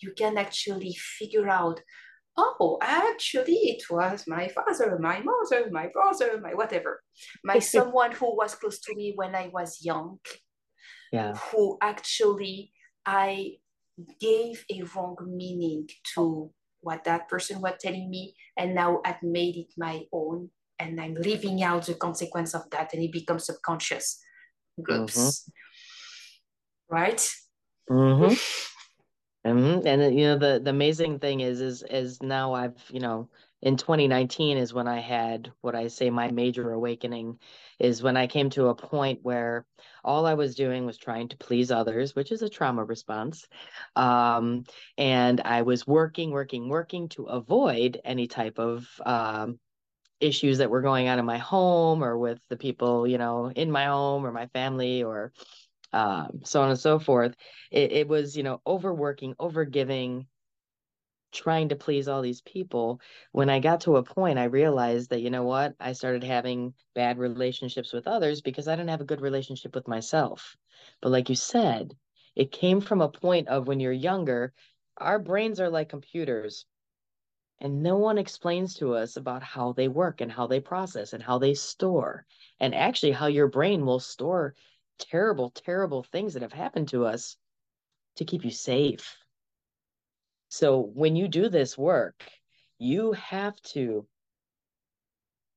you 0.00 0.12
can 0.16 0.36
actually 0.38 0.94
figure 1.18 1.48
out 1.48 1.80
oh, 2.36 2.78
actually, 2.82 3.54
it 3.54 3.82
was 3.90 4.24
my 4.26 4.48
father, 4.48 4.98
my 5.00 5.22
mother, 5.22 5.68
my 5.70 5.88
brother, 5.88 6.40
my 6.40 6.54
whatever, 6.54 7.02
my 7.44 7.58
someone 7.74 8.12
who 8.12 8.36
was 8.36 8.54
close 8.54 8.80
to 8.80 8.94
me 8.94 9.12
when 9.14 9.34
I 9.34 9.50
was 9.52 9.84
young, 9.84 10.18
yeah. 11.12 11.34
who 11.50 11.78
actually 11.80 12.72
I 13.06 13.52
gave 14.20 14.64
a 14.70 14.82
wrong 14.94 15.16
meaning 15.26 15.88
to 16.14 16.50
what 16.80 17.04
that 17.04 17.28
person 17.28 17.60
was 17.60 17.74
telling 17.80 18.10
me, 18.10 18.34
and 18.58 18.74
now 18.74 19.00
I've 19.04 19.22
made 19.22 19.56
it 19.56 19.72
my 19.78 20.02
own, 20.12 20.50
and 20.78 21.00
I'm 21.00 21.14
living 21.14 21.62
out 21.62 21.86
the 21.86 21.94
consequence 21.94 22.54
of 22.54 22.68
that, 22.70 22.92
and 22.92 23.02
it 23.02 23.12
becomes 23.12 23.46
subconscious 23.46 24.20
groups, 24.82 25.48
mm-hmm. 26.88 26.94
right? 26.94 27.30
Mm-hmm. 27.90 28.34
Mm-hmm. 29.44 29.86
And 29.86 30.18
you 30.18 30.24
know 30.26 30.38
the 30.38 30.58
the 30.62 30.70
amazing 30.70 31.18
thing 31.18 31.40
is 31.40 31.60
is 31.60 31.82
is 31.90 32.22
now 32.22 32.54
I've 32.54 32.82
you 32.90 33.00
know 33.00 33.28
in 33.60 33.76
2019 33.76 34.56
is 34.56 34.72
when 34.72 34.88
I 34.88 35.00
had 35.00 35.52
what 35.60 35.74
I 35.74 35.88
say 35.88 36.08
my 36.08 36.30
major 36.30 36.72
awakening 36.72 37.38
is 37.78 38.02
when 38.02 38.16
I 38.16 38.26
came 38.26 38.48
to 38.50 38.68
a 38.68 38.74
point 38.74 39.20
where 39.22 39.66
all 40.02 40.24
I 40.26 40.34
was 40.34 40.54
doing 40.54 40.86
was 40.86 40.96
trying 40.96 41.28
to 41.28 41.36
please 41.36 41.70
others, 41.70 42.14
which 42.14 42.32
is 42.32 42.42
a 42.42 42.48
trauma 42.48 42.84
response. 42.84 43.46
Um, 43.96 44.64
and 44.98 45.40
I 45.42 45.62
was 45.62 45.86
working, 45.86 46.30
working, 46.30 46.68
working 46.68 47.08
to 47.10 47.24
avoid 47.24 48.00
any 48.04 48.26
type 48.26 48.58
of 48.58 48.86
um, 49.04 49.58
issues 50.20 50.58
that 50.58 50.70
were 50.70 50.82
going 50.82 51.08
on 51.08 51.18
in 51.18 51.24
my 51.24 51.38
home 51.38 52.04
or 52.04 52.18
with 52.18 52.40
the 52.48 52.56
people, 52.56 53.06
you 53.06 53.18
know, 53.18 53.50
in 53.50 53.70
my 53.70 53.86
home 53.86 54.26
or 54.26 54.32
my 54.32 54.46
family 54.48 55.02
or 55.02 55.32
um, 55.94 56.40
so 56.42 56.60
on 56.60 56.70
and 56.70 56.78
so 56.78 56.98
forth. 56.98 57.34
It, 57.70 57.92
it 57.92 58.08
was, 58.08 58.36
you 58.36 58.42
know, 58.42 58.60
overworking, 58.66 59.34
overgiving, 59.36 60.26
trying 61.32 61.68
to 61.68 61.76
please 61.76 62.08
all 62.08 62.20
these 62.20 62.42
people. 62.42 63.00
When 63.32 63.48
I 63.48 63.60
got 63.60 63.82
to 63.82 63.96
a 63.96 64.02
point, 64.02 64.38
I 64.38 64.44
realized 64.44 65.10
that, 65.10 65.20
you 65.20 65.30
know 65.30 65.44
what, 65.44 65.74
I 65.78 65.92
started 65.92 66.24
having 66.24 66.74
bad 66.94 67.18
relationships 67.18 67.92
with 67.92 68.08
others 68.08 68.40
because 68.40 68.66
I 68.66 68.74
didn't 68.74 68.90
have 68.90 69.00
a 69.00 69.06
good 69.06 69.20
relationship 69.20 69.74
with 69.74 69.88
myself. 69.88 70.56
But 71.00 71.12
like 71.12 71.28
you 71.28 71.36
said, 71.36 71.94
it 72.34 72.50
came 72.50 72.80
from 72.80 73.00
a 73.00 73.08
point 73.08 73.48
of 73.48 73.68
when 73.68 73.78
you're 73.78 73.92
younger, 73.92 74.52
our 74.98 75.20
brains 75.20 75.60
are 75.60 75.70
like 75.70 75.88
computers. 75.88 76.66
And 77.60 77.84
no 77.84 77.98
one 77.98 78.18
explains 78.18 78.74
to 78.74 78.94
us 78.94 79.16
about 79.16 79.44
how 79.44 79.72
they 79.72 79.86
work 79.86 80.20
and 80.20 80.30
how 80.30 80.48
they 80.48 80.58
process 80.60 81.12
and 81.12 81.22
how 81.22 81.38
they 81.38 81.54
store, 81.54 82.26
and 82.58 82.74
actually 82.74 83.12
how 83.12 83.26
your 83.28 83.46
brain 83.46 83.86
will 83.86 84.00
store 84.00 84.54
terrible, 84.98 85.50
terrible 85.50 86.02
things 86.02 86.34
that 86.34 86.42
have 86.42 86.52
happened 86.52 86.88
to 86.88 87.04
us 87.06 87.36
to 88.16 88.24
keep 88.24 88.44
you 88.44 88.50
safe. 88.50 89.16
So 90.48 90.80
when 90.80 91.16
you 91.16 91.28
do 91.28 91.48
this 91.48 91.76
work, 91.76 92.22
you 92.78 93.12
have 93.12 93.60
to 93.72 94.06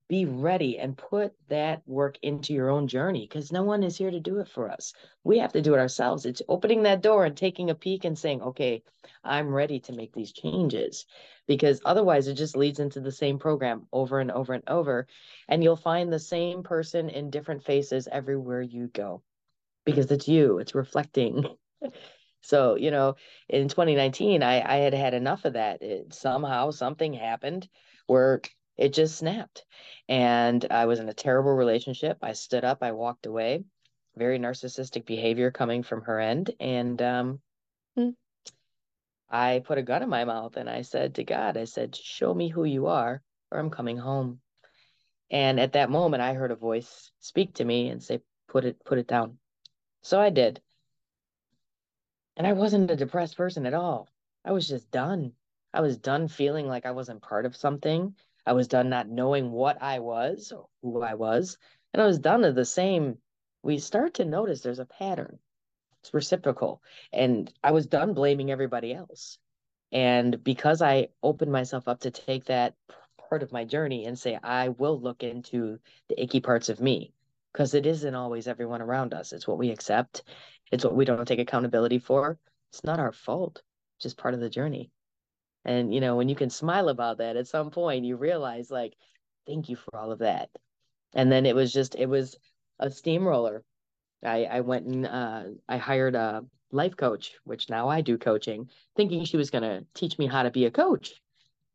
be 0.07 0.25
ready 0.25 0.79
and 0.79 0.97
put 0.97 1.33
that 1.49 1.81
work 1.85 2.17
into 2.21 2.53
your 2.53 2.69
own 2.69 2.87
journey 2.87 3.27
because 3.27 3.51
no 3.51 3.63
one 3.63 3.83
is 3.83 3.97
here 3.97 4.11
to 4.11 4.19
do 4.19 4.39
it 4.39 4.47
for 4.47 4.69
us. 4.69 4.93
We 5.23 5.39
have 5.39 5.51
to 5.53 5.61
do 5.61 5.73
it 5.73 5.79
ourselves. 5.79 6.25
It's 6.25 6.41
opening 6.47 6.83
that 6.83 7.01
door 7.01 7.25
and 7.25 7.35
taking 7.35 7.69
a 7.69 7.75
peek 7.75 8.05
and 8.05 8.17
saying, 8.17 8.41
okay, 8.41 8.83
I'm 9.23 9.53
ready 9.53 9.81
to 9.81 9.93
make 9.93 10.13
these 10.13 10.31
changes 10.31 11.05
because 11.45 11.81
otherwise 11.83 12.27
it 12.27 12.35
just 12.35 12.55
leads 12.55 12.79
into 12.79 13.01
the 13.01 13.11
same 13.11 13.37
program 13.37 13.87
over 13.91 14.19
and 14.19 14.31
over 14.31 14.53
and 14.53 14.63
over. 14.67 15.07
And 15.49 15.61
you'll 15.61 15.75
find 15.75 16.11
the 16.11 16.19
same 16.19 16.63
person 16.63 17.09
in 17.09 17.29
different 17.29 17.63
faces 17.63 18.07
everywhere 18.09 18.61
you 18.61 18.87
go 18.87 19.23
because 19.85 20.09
it's 20.11 20.27
you, 20.27 20.59
it's 20.59 20.75
reflecting. 20.75 21.45
so, 22.41 22.75
you 22.75 22.91
know, 22.91 23.15
in 23.49 23.67
2019, 23.67 24.41
I, 24.41 24.61
I 24.61 24.77
had 24.77 24.93
had 24.93 25.13
enough 25.13 25.43
of 25.43 25.53
that. 25.53 25.81
It, 25.81 26.13
somehow 26.13 26.71
something 26.71 27.13
happened 27.13 27.67
where 28.05 28.41
it 28.77 28.93
just 28.93 29.17
snapped. 29.17 29.65
And 30.07 30.65
I 30.69 30.86
was 30.86 31.00
in 31.00 31.10
a 31.10 31.13
terrible 31.13 31.53
relationship. 31.53 32.17
I 32.22 32.34
stood 32.34 32.63
up, 32.63 32.79
I 32.81 32.91
walked 32.91 33.25
away. 33.25 33.63
Very 34.15 34.39
narcissistic 34.39 35.05
behavior 35.05 35.51
coming 35.51 35.84
from 35.84 36.01
her 36.03 36.19
end. 36.19 36.51
And 36.60 37.01
um, 37.01 37.41
hmm, 37.96 38.10
I 39.29 39.62
put 39.65 39.77
a 39.77 39.84
gun 39.84 40.03
in 40.03 40.10
my 40.10 40.25
mouth 40.25 40.57
and 40.57 40.69
I 40.69 40.81
said 40.81 41.15
to 41.15 41.24
God, 41.24 41.57
I 41.57 41.65
said, 41.65 41.96
Show 41.96 42.34
me 42.34 42.50
who 42.50 42.63
you 42.63 42.88
are, 42.88 43.22
or 43.51 43.60
I'm 43.60 43.69
coming 43.69 43.98
home. 43.98 44.39
And 45.29 45.60
at 45.60 45.74
that 45.74 45.89
moment, 45.89 46.24
I 46.24 46.34
heard 46.34 46.51
a 46.51 46.55
voice 46.55 47.12
speak 47.19 47.55
to 47.55 47.65
me 47.65 47.89
and 47.89 48.01
say, 48.01 48.22
Put 48.48 48.63
it, 48.63 48.84
put 48.86 48.98
it 48.98 49.07
down. 49.07 49.38
So 50.01 50.19
I 50.19 50.29
did. 50.29 50.62
And 52.38 52.48
I 52.48 52.53
wasn't 52.53 52.91
a 52.91 52.96
depressed 52.96 53.36
person 53.36 53.65
at 53.65 53.74
all. 53.74 54.07
I 54.46 54.51
was 54.51 54.67
just 54.67 54.89
done. 54.89 55.34
I 55.74 55.81
was 55.81 55.98
done 55.98 56.27
feeling 56.27 56.67
like 56.67 56.86
I 56.86 56.91
wasn't 56.91 57.22
part 57.22 57.46
of 57.46 57.55
something. 57.55 58.15
I 58.48 58.54
was 58.54 58.68
done 58.68 58.89
not 58.89 59.10
knowing 59.10 59.51
what 59.51 59.82
I 59.82 60.00
was 60.00 60.51
or 60.56 60.68
who 60.82 61.01
I 61.01 61.16
was. 61.16 61.58
And 61.94 62.01
I 62.01 62.06
was 62.06 62.20
done 62.20 62.42
to 62.42 62.54
the 62.54 62.66
same. 62.66 63.18
We 63.62 63.77
start 63.77 64.16
to 64.16 64.25
notice 64.25 64.62
there's 64.62 64.80
a 64.80 64.86
pattern. 64.86 65.39
It's 66.01 66.13
reciprocal. 66.13 66.82
And 67.12 67.51
I 67.63 67.72
was 67.72 67.88
done 67.88 68.13
blaming 68.13 68.50
everybody 68.50 68.94
else. 68.94 69.38
And 69.92 70.44
because 70.44 70.82
I 70.82 71.10
opened 71.22 71.51
myself 71.51 71.88
up 71.88 72.01
to 72.01 72.12
take 72.12 72.46
that 72.46 72.75
part 73.30 73.44
of 73.44 73.51
my 73.51 73.66
journey 73.66 74.06
and 74.06 74.18
say, 74.18 74.39
I 74.42 74.70
will 74.70 75.00
look 75.00 75.24
into 75.24 75.80
the 76.08 76.22
icky 76.22 76.39
parts 76.39 76.70
of 76.70 76.80
me, 76.80 77.13
because 77.51 77.74
it 77.74 77.86
isn't 77.86 78.16
always 78.16 78.48
everyone 78.48 78.82
around 78.82 79.13
us. 79.13 79.34
It's 79.34 79.48
what 79.48 79.58
we 79.58 79.72
accept, 79.72 80.24
it's 80.72 80.86
what 80.86 80.96
we 80.96 81.06
don't 81.06 81.27
take 81.27 81.39
accountability 81.39 82.00
for. 82.00 82.38
It's 82.72 82.84
not 82.84 83.00
our 83.00 83.12
fault, 83.12 83.62
it's 83.98 84.04
just 84.04 84.18
part 84.18 84.34
of 84.34 84.39
the 84.39 84.50
journey. 84.50 84.92
And, 85.67 85.93
you 85.93 86.00
know, 86.00 86.15
when 86.15 86.29
you 86.29 86.36
can 86.36 86.50
smile 86.50 86.88
about 86.88 87.17
that 87.17 87.36
at 87.36 87.47
some 87.47 87.71
point, 87.71 88.05
you 88.05 88.15
realize, 88.15 88.71
like, 88.71 88.95
thank 89.45 89.67
you 89.67 89.75
for 89.75 89.97
all 89.97 90.13
of 90.13 90.19
that. 90.19 90.50
And 91.13 91.29
then 91.29 91.45
it 91.45 91.55
was 91.55 91.74
just, 91.74 91.93
it 91.95 92.05
was 92.05 92.38
a 92.79 92.89
steamroller. 92.89 93.63
I, 94.24 94.45
I 94.45 94.62
went 94.62 94.86
and 94.86 95.05
uh, 95.05 95.43
I 95.67 95.77
hired 95.77 96.15
a 96.15 96.45
life 96.71 96.95
coach, 96.95 97.33
which 97.43 97.69
now 97.69 97.89
I 97.89 98.00
do 98.00 98.17
coaching, 98.17 98.69
thinking 98.95 99.25
she 99.25 99.36
was 99.36 99.51
going 99.51 99.63
to 99.63 99.86
teach 99.93 100.17
me 100.17 100.25
how 100.25 100.43
to 100.43 100.51
be 100.51 100.65
a 100.65 100.71
coach. 100.71 101.21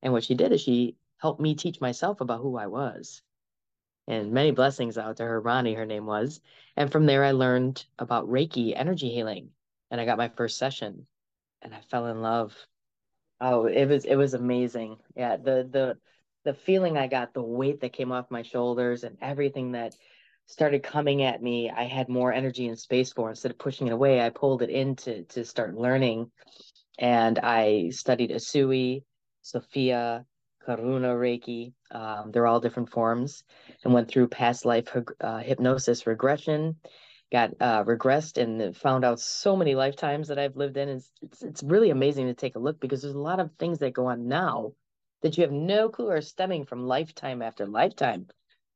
And 0.03 0.15
what 0.15 0.25
she 0.25 0.35
did 0.35 0.53
is 0.53 0.63
she 0.63 0.97
helped 1.19 1.41
me 1.41 1.55
teach 1.55 1.81
myself 1.81 2.23
about 2.23 2.41
who 2.41 2.57
I 2.57 2.69
was. 2.69 3.21
And 4.09 4.33
many 4.33 4.53
blessings 4.53 4.97
out 4.97 5.19
to 5.19 5.25
her, 5.25 5.41
Ronnie, 5.41 5.75
her 5.75 5.87
name 5.87 6.07
was. 6.07 6.41
And 6.77 6.91
from 6.91 7.05
there, 7.05 7.25
I 7.25 7.33
learned 7.33 7.85
about 7.99 8.29
Reiki 8.29 8.73
energy 8.75 9.11
healing. 9.11 9.51
And 9.91 10.01
I 10.01 10.07
got 10.07 10.19
my 10.19 10.29
first 10.29 10.57
session 10.57 11.07
and 11.61 11.75
I 11.75 11.81
fell 11.91 12.07
in 12.07 12.23
love. 12.23 12.57
Oh, 13.45 13.67
it 13.67 13.87
was 13.87 14.05
it 14.05 14.15
was 14.15 14.35
amazing. 14.35 14.99
Yeah, 15.17 15.37
the 15.37 15.69
the 15.69 15.99
the 16.45 16.55
feeling 16.55 16.97
I 16.97 17.09
got, 17.09 17.35
the 17.35 17.43
weight 17.43 17.81
that 17.81 17.93
came 17.93 18.13
off 18.13 18.31
my 18.31 18.43
shoulders 18.43 19.03
and 19.03 19.17
everything 19.21 19.73
that 19.73 19.97
started 20.47 20.85
coming 20.85 21.23
at 21.25 21.43
me, 21.43 21.69
I 21.69 21.85
had 21.85 22.09
more 22.09 22.33
energy 22.33 22.69
and 22.69 22.79
space 22.79 23.13
for. 23.13 23.31
Instead 23.31 23.51
of 23.51 23.59
pushing 23.59 23.89
it 23.89 23.93
away, 23.93 24.21
I 24.21 24.31
pulled 24.31 24.63
it 24.63 24.71
in 24.71 24.95
to 24.97 25.25
to 25.25 25.45
start 25.45 25.75
learning. 25.75 26.31
And 27.01 27.41
I 27.41 27.91
studied 27.91 28.31
Usui, 28.31 29.03
Sophia, 29.43 30.25
Karuna 30.65 31.13
Reiki. 31.17 31.73
Um, 31.91 32.31
they're 32.31 32.47
all 32.47 32.61
different 32.61 32.91
forms, 32.91 33.43
and 33.83 33.93
went 33.93 34.09
through 34.09 34.29
past 34.29 34.65
life 34.65 34.97
uh, 35.21 35.39
hypnosis 35.39 36.07
regression. 36.07 36.77
Got 37.33 37.53
uh, 37.61 37.85
regressed 37.85 38.37
and 38.41 38.77
found 38.77 39.05
out 39.05 39.19
so 39.19 39.57
many 39.57 39.75
lifetimes 39.75 40.29
that 40.29 40.39
I've 40.39 40.57
lived 40.57 40.77
in. 40.77 40.91
It's, 40.91 41.11
it's 41.23 41.43
it's 41.43 41.63
really 41.63 41.91
amazing 41.91 42.27
to 42.27 42.35
take 42.35 42.57
a 42.57 42.61
look 42.61 42.79
because 42.79 43.03
there's 43.03 43.15
a 43.15 43.19
lot 43.19 43.41
of 43.41 43.51
things 43.59 43.79
that 43.79 43.95
go 43.95 44.07
on 44.07 44.29
now 44.29 44.73
that 45.23 45.39
you 45.39 45.43
have 45.43 45.53
no 45.53 45.89
clue 45.89 46.11
are 46.11 46.21
stemming 46.21 46.67
from 46.67 46.87
lifetime 46.87 47.41
after 47.41 47.67
lifetime. 47.67 48.27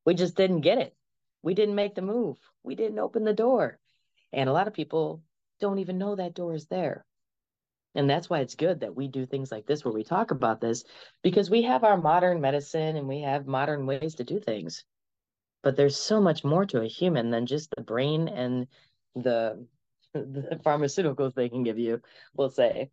We 0.07 0.15
just 0.15 0.37
didn't 0.37 0.63
get 0.63 0.79
it. 0.79 0.97
We 1.43 1.55
didn't 1.55 1.75
make 1.75 1.95
the 1.95 2.03
move. 2.03 2.39
We 2.65 2.77
didn't 2.77 2.99
open 2.99 3.25
the 3.25 3.35
door, 3.35 3.79
and 4.33 4.49
a 4.49 4.53
lot 4.53 4.69
of 4.69 4.75
people 4.75 5.23
don't 5.61 5.81
even 5.81 5.99
know 5.99 6.17
that 6.17 6.35
door 6.35 6.55
is 6.55 6.67
there. 6.67 7.05
And 7.95 8.09
that's 8.09 8.29
why 8.29 8.41
it's 8.41 8.55
good 8.55 8.81
that 8.81 8.97
we 8.97 9.09
do 9.09 9.27
things 9.27 9.53
like 9.53 9.67
this 9.67 9.85
where 9.85 9.95
we 9.95 10.05
talk 10.05 10.31
about 10.31 10.61
this 10.61 10.85
because 11.23 11.51
we 11.51 11.63
have 11.63 11.85
our 11.85 11.97
modern 11.97 12.41
medicine 12.41 12.97
and 12.97 13.09
we 13.09 13.23
have 13.23 13.47
modern 13.47 13.87
ways 13.87 14.17
to 14.17 14.25
do 14.25 14.41
things. 14.41 14.85
But 15.67 15.75
there's 15.75 15.99
so 15.99 16.21
much 16.21 16.45
more 16.45 16.65
to 16.65 16.81
a 16.81 16.87
human 16.87 17.31
than 17.31 17.45
just 17.45 17.75
the 17.75 17.83
brain 17.83 18.29
and 18.29 18.69
the, 19.17 19.67
the 20.15 20.61
pharmaceuticals 20.65 21.35
they 21.35 21.49
can 21.49 21.65
give 21.65 21.77
you, 21.77 22.01
we'll 22.37 22.51
say. 22.51 22.93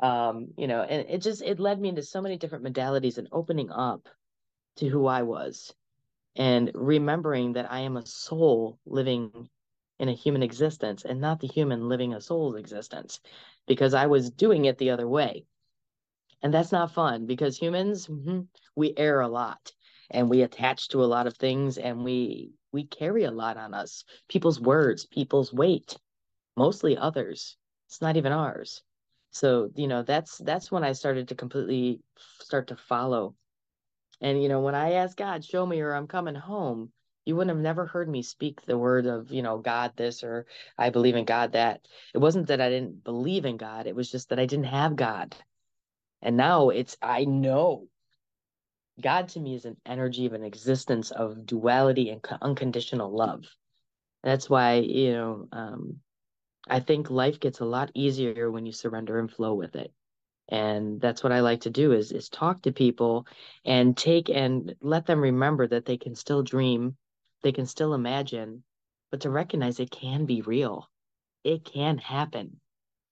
Um, 0.00 0.54
you 0.56 0.68
know, 0.68 0.82
and 0.82 1.04
it 1.10 1.18
just 1.18 1.42
it 1.42 1.58
led 1.58 1.80
me 1.80 1.88
into 1.88 2.04
so 2.04 2.22
many 2.22 2.38
different 2.38 2.64
modalities 2.64 3.18
and 3.18 3.26
opening 3.32 3.72
up 3.72 4.08
to 4.76 4.86
who 4.86 5.06
I 5.06 5.22
was 5.22 5.74
and 6.36 6.70
remembering 6.76 7.54
that 7.54 7.72
I 7.72 7.80
am 7.80 7.96
a 7.96 8.06
soul 8.06 8.78
living 8.86 9.48
in 9.98 10.08
a 10.08 10.14
human 10.14 10.44
existence 10.44 11.04
and 11.04 11.20
not 11.20 11.40
the 11.40 11.48
human 11.48 11.88
living 11.88 12.14
a 12.14 12.20
soul's 12.20 12.54
existence 12.54 13.18
because 13.66 13.94
I 13.94 14.06
was 14.06 14.30
doing 14.30 14.66
it 14.66 14.78
the 14.78 14.90
other 14.90 15.08
way. 15.08 15.44
And 16.40 16.54
that's 16.54 16.70
not 16.70 16.94
fun 16.94 17.26
because 17.26 17.58
humans, 17.58 18.06
mm-hmm, 18.06 18.42
we 18.76 18.94
err 18.96 19.22
a 19.22 19.28
lot 19.28 19.72
and 20.12 20.28
we 20.28 20.42
attach 20.42 20.88
to 20.88 21.02
a 21.02 21.06
lot 21.06 21.26
of 21.26 21.36
things 21.36 21.78
and 21.78 22.04
we 22.04 22.52
we 22.72 22.84
carry 22.84 23.24
a 23.24 23.30
lot 23.30 23.56
on 23.56 23.74
us. 23.74 24.04
People's 24.28 24.60
words, 24.60 25.06
people's 25.06 25.52
weight, 25.52 25.96
mostly 26.56 26.96
others. 26.96 27.56
It's 27.88 28.00
not 28.00 28.16
even 28.16 28.32
ours. 28.32 28.82
So, 29.30 29.70
you 29.74 29.88
know, 29.88 30.02
that's 30.02 30.38
that's 30.38 30.70
when 30.70 30.84
I 30.84 30.92
started 30.92 31.28
to 31.28 31.34
completely 31.34 32.00
start 32.40 32.68
to 32.68 32.76
follow. 32.76 33.34
And 34.20 34.42
you 34.42 34.48
know, 34.48 34.60
when 34.60 34.74
I 34.74 34.92
asked 34.92 35.16
God, 35.16 35.44
show 35.44 35.66
me 35.66 35.80
or 35.80 35.94
I'm 35.94 36.06
coming 36.06 36.34
home, 36.34 36.92
you 37.24 37.36
wouldn't 37.36 37.54
have 37.54 37.62
never 37.62 37.86
heard 37.86 38.08
me 38.08 38.22
speak 38.22 38.62
the 38.62 38.76
word 38.76 39.06
of 39.06 39.30
you 39.30 39.42
know 39.42 39.58
god 39.58 39.92
this 39.96 40.24
or 40.24 40.46
i 40.76 40.90
believe 40.90 41.14
in 41.14 41.24
god 41.24 41.52
that 41.52 41.80
it 42.14 42.18
wasn't 42.18 42.48
that 42.48 42.60
i 42.60 42.68
didn't 42.68 43.04
believe 43.04 43.44
in 43.44 43.56
god 43.56 43.86
it 43.86 43.94
was 43.94 44.10
just 44.10 44.28
that 44.30 44.40
i 44.40 44.46
didn't 44.46 44.64
have 44.64 44.96
god 44.96 45.36
and 46.20 46.36
now 46.36 46.70
it's 46.70 46.96
i 47.00 47.24
know 47.24 47.86
god 49.00 49.28
to 49.28 49.40
me 49.40 49.54
is 49.54 49.64
an 49.64 49.76
energy 49.86 50.26
of 50.26 50.32
an 50.32 50.44
existence 50.44 51.10
of 51.10 51.46
duality 51.46 52.10
and 52.10 52.24
unconditional 52.42 53.10
love 53.10 53.44
that's 54.22 54.48
why 54.50 54.74
you 54.76 55.12
know 55.12 55.48
um 55.52 56.00
I 56.68 56.80
think 56.80 57.10
life 57.10 57.40
gets 57.40 57.60
a 57.60 57.64
lot 57.64 57.90
easier 57.94 58.50
when 58.50 58.66
you 58.66 58.72
surrender 58.72 59.18
and 59.18 59.30
flow 59.30 59.54
with 59.54 59.74
it. 59.76 59.92
And 60.48 61.00
that's 61.00 61.22
what 61.22 61.32
I 61.32 61.40
like 61.40 61.62
to 61.62 61.70
do 61.70 61.92
is 61.92 62.12
is 62.12 62.28
talk 62.28 62.62
to 62.62 62.72
people 62.72 63.26
and 63.64 63.96
take 63.96 64.28
and 64.28 64.74
let 64.80 65.06
them 65.06 65.20
remember 65.20 65.66
that 65.66 65.86
they 65.86 65.96
can 65.96 66.14
still 66.14 66.42
dream, 66.42 66.96
they 67.42 67.52
can 67.52 67.66
still 67.66 67.94
imagine, 67.94 68.64
but 69.10 69.20
to 69.22 69.30
recognize 69.30 69.80
it 69.80 69.90
can 69.90 70.24
be 70.24 70.42
real. 70.42 70.88
It 71.44 71.64
can 71.64 71.98
happen. 71.98 72.60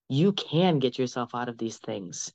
You 0.09 0.33
can 0.33 0.79
get 0.79 0.99
yourself 0.99 1.35
out 1.35 1.49
of 1.49 1.59
these 1.59 1.79
things. 1.79 2.33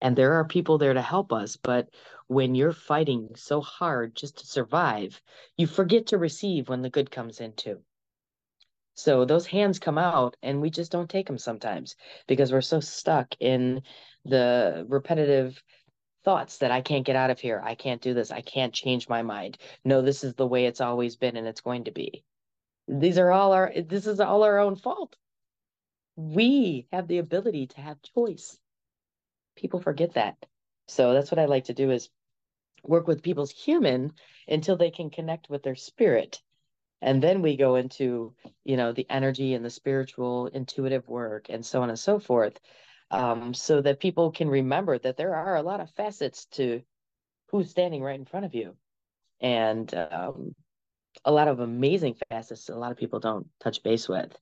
And 0.00 0.16
there 0.16 0.34
are 0.34 0.44
people 0.44 0.78
there 0.78 0.94
to 0.94 1.02
help 1.02 1.32
us, 1.32 1.56
but 1.56 1.90
when 2.26 2.54
you're 2.54 2.72
fighting 2.72 3.30
so 3.34 3.60
hard 3.60 4.14
just 4.14 4.38
to 4.38 4.46
survive, 4.46 5.20
you 5.56 5.66
forget 5.66 6.06
to 6.08 6.18
receive 6.18 6.68
when 6.68 6.82
the 6.82 6.90
good 6.90 7.10
comes 7.10 7.40
in 7.40 7.52
too. 7.54 7.82
So 8.94 9.24
those 9.24 9.46
hands 9.46 9.78
come 9.78 9.98
out 9.98 10.36
and 10.42 10.60
we 10.60 10.70
just 10.70 10.92
don't 10.92 11.08
take 11.08 11.26
them 11.26 11.38
sometimes 11.38 11.96
because 12.26 12.52
we're 12.52 12.60
so 12.60 12.80
stuck 12.80 13.34
in 13.40 13.82
the 14.24 14.84
repetitive 14.88 15.62
thoughts 16.24 16.58
that 16.58 16.70
I 16.70 16.82
can't 16.82 17.06
get 17.06 17.16
out 17.16 17.30
of 17.30 17.40
here. 17.40 17.62
I 17.64 17.74
can't 17.74 18.02
do 18.02 18.14
this. 18.14 18.30
I 18.30 18.42
can't 18.42 18.74
change 18.74 19.08
my 19.08 19.22
mind. 19.22 19.58
No, 19.84 20.02
this 20.02 20.22
is 20.22 20.34
the 20.34 20.46
way 20.46 20.66
it's 20.66 20.80
always 20.80 21.16
been 21.16 21.36
and 21.36 21.46
it's 21.46 21.62
going 21.62 21.84
to 21.84 21.90
be. 21.90 22.24
These 22.88 23.18
are 23.18 23.30
all 23.30 23.52
our 23.52 23.72
this 23.86 24.06
is 24.06 24.20
all 24.20 24.42
our 24.42 24.58
own 24.58 24.76
fault. 24.76 25.16
We 26.16 26.86
have 26.92 27.08
the 27.08 27.18
ability 27.18 27.68
to 27.68 27.80
have 27.80 28.02
choice. 28.02 28.58
People 29.60 29.80
forget 29.80 30.14
that. 30.14 30.36
So 30.88 31.12
that's 31.12 31.30
what 31.30 31.38
I 31.38 31.44
like 31.44 31.64
to 31.64 31.74
do 31.74 31.90
is 31.90 32.08
work 32.82 33.06
with 33.06 33.22
people's 33.22 33.50
human 33.50 34.12
until 34.48 34.76
they 34.76 34.90
can 34.90 35.10
connect 35.10 35.50
with 35.50 35.62
their 35.62 35.76
spirit. 35.76 36.40
And 37.02 37.22
then 37.22 37.42
we 37.42 37.56
go 37.56 37.76
into 37.76 38.34
you 38.64 38.76
know 38.76 38.92
the 38.92 39.06
energy 39.08 39.54
and 39.54 39.64
the 39.64 39.70
spiritual 39.70 40.46
intuitive 40.48 41.08
work 41.08 41.46
and 41.48 41.64
so 41.64 41.82
on 41.82 41.90
and 41.90 41.98
so 41.98 42.18
forth 42.18 42.58
um, 43.10 43.54
so 43.54 43.80
that 43.80 44.00
people 44.00 44.30
can 44.32 44.48
remember 44.48 44.98
that 44.98 45.16
there 45.16 45.34
are 45.34 45.56
a 45.56 45.62
lot 45.62 45.80
of 45.80 45.90
facets 45.90 46.46
to 46.46 46.82
who's 47.50 47.70
standing 47.70 48.02
right 48.02 48.18
in 48.18 48.26
front 48.26 48.46
of 48.46 48.54
you. 48.54 48.76
And 49.40 49.92
um, 49.94 50.54
a 51.24 51.32
lot 51.32 51.48
of 51.48 51.60
amazing 51.60 52.16
facets 52.28 52.68
a 52.68 52.74
lot 52.74 52.92
of 52.92 52.98
people 52.98 53.20
don't 53.20 53.46
touch 53.60 53.82
base 53.82 54.08
with. 54.08 54.36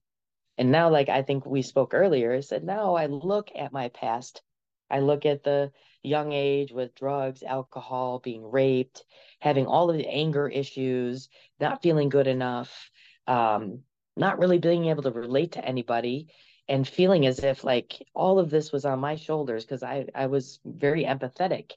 And 0.56 0.72
now 0.72 0.90
like 0.90 1.08
i 1.08 1.22
think 1.22 1.46
we 1.46 1.62
spoke 1.62 1.94
earlier 1.94 2.42
said 2.42 2.64
now 2.64 2.96
i 2.96 3.06
look 3.06 3.50
at 3.54 3.72
my 3.72 3.88
past 3.90 4.42
i 4.90 5.00
look 5.00 5.26
at 5.26 5.44
the 5.44 5.70
young 6.02 6.32
age 6.32 6.72
with 6.72 6.94
drugs 6.94 7.42
alcohol 7.42 8.18
being 8.18 8.48
raped 8.50 9.04
having 9.40 9.66
all 9.66 9.90
of 9.90 9.96
the 9.96 10.08
anger 10.08 10.48
issues, 10.48 11.28
not 11.60 11.82
feeling 11.82 12.08
good 12.08 12.26
enough, 12.26 12.90
um, 13.26 13.82
not 14.16 14.38
really 14.38 14.58
being 14.58 14.86
able 14.86 15.02
to 15.02 15.10
relate 15.10 15.52
to 15.52 15.64
anybody, 15.64 16.28
and 16.68 16.86
feeling 16.86 17.26
as 17.26 17.38
if 17.44 17.64
like 17.64 18.06
all 18.14 18.38
of 18.38 18.50
this 18.50 18.72
was 18.72 18.84
on 18.84 18.98
my 18.98 19.16
shoulders 19.16 19.64
because 19.64 19.82
I 19.82 20.06
I 20.14 20.26
was 20.26 20.60
very 20.64 21.04
empathetic, 21.04 21.72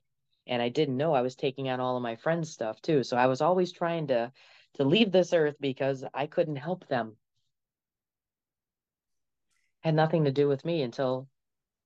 and 0.48 0.62
I 0.62 0.70
didn't 0.70 0.98
know 0.98 1.14
I 1.14 1.22
was 1.22 1.36
taking 1.36 1.70
on 1.70 1.80
all 1.80 1.96
of 1.96 2.04
my 2.04 2.16
friends' 2.16 2.52
stuff 2.52 2.82
too. 2.82 3.04
So 3.04 3.16
I 3.18 3.28
was 3.28 3.42
always 3.42 3.72
trying 3.72 4.08
to 4.08 4.32
to 4.76 4.84
leave 4.84 5.12
this 5.12 5.34
earth 5.34 5.56
because 5.60 6.04
I 6.14 6.28
couldn't 6.28 6.56
help 6.56 6.88
them. 6.88 7.18
Had 9.82 9.96
nothing 9.96 10.26
to 10.26 10.32
do 10.32 10.48
with 10.48 10.66
me 10.66 10.82
until 10.82 11.28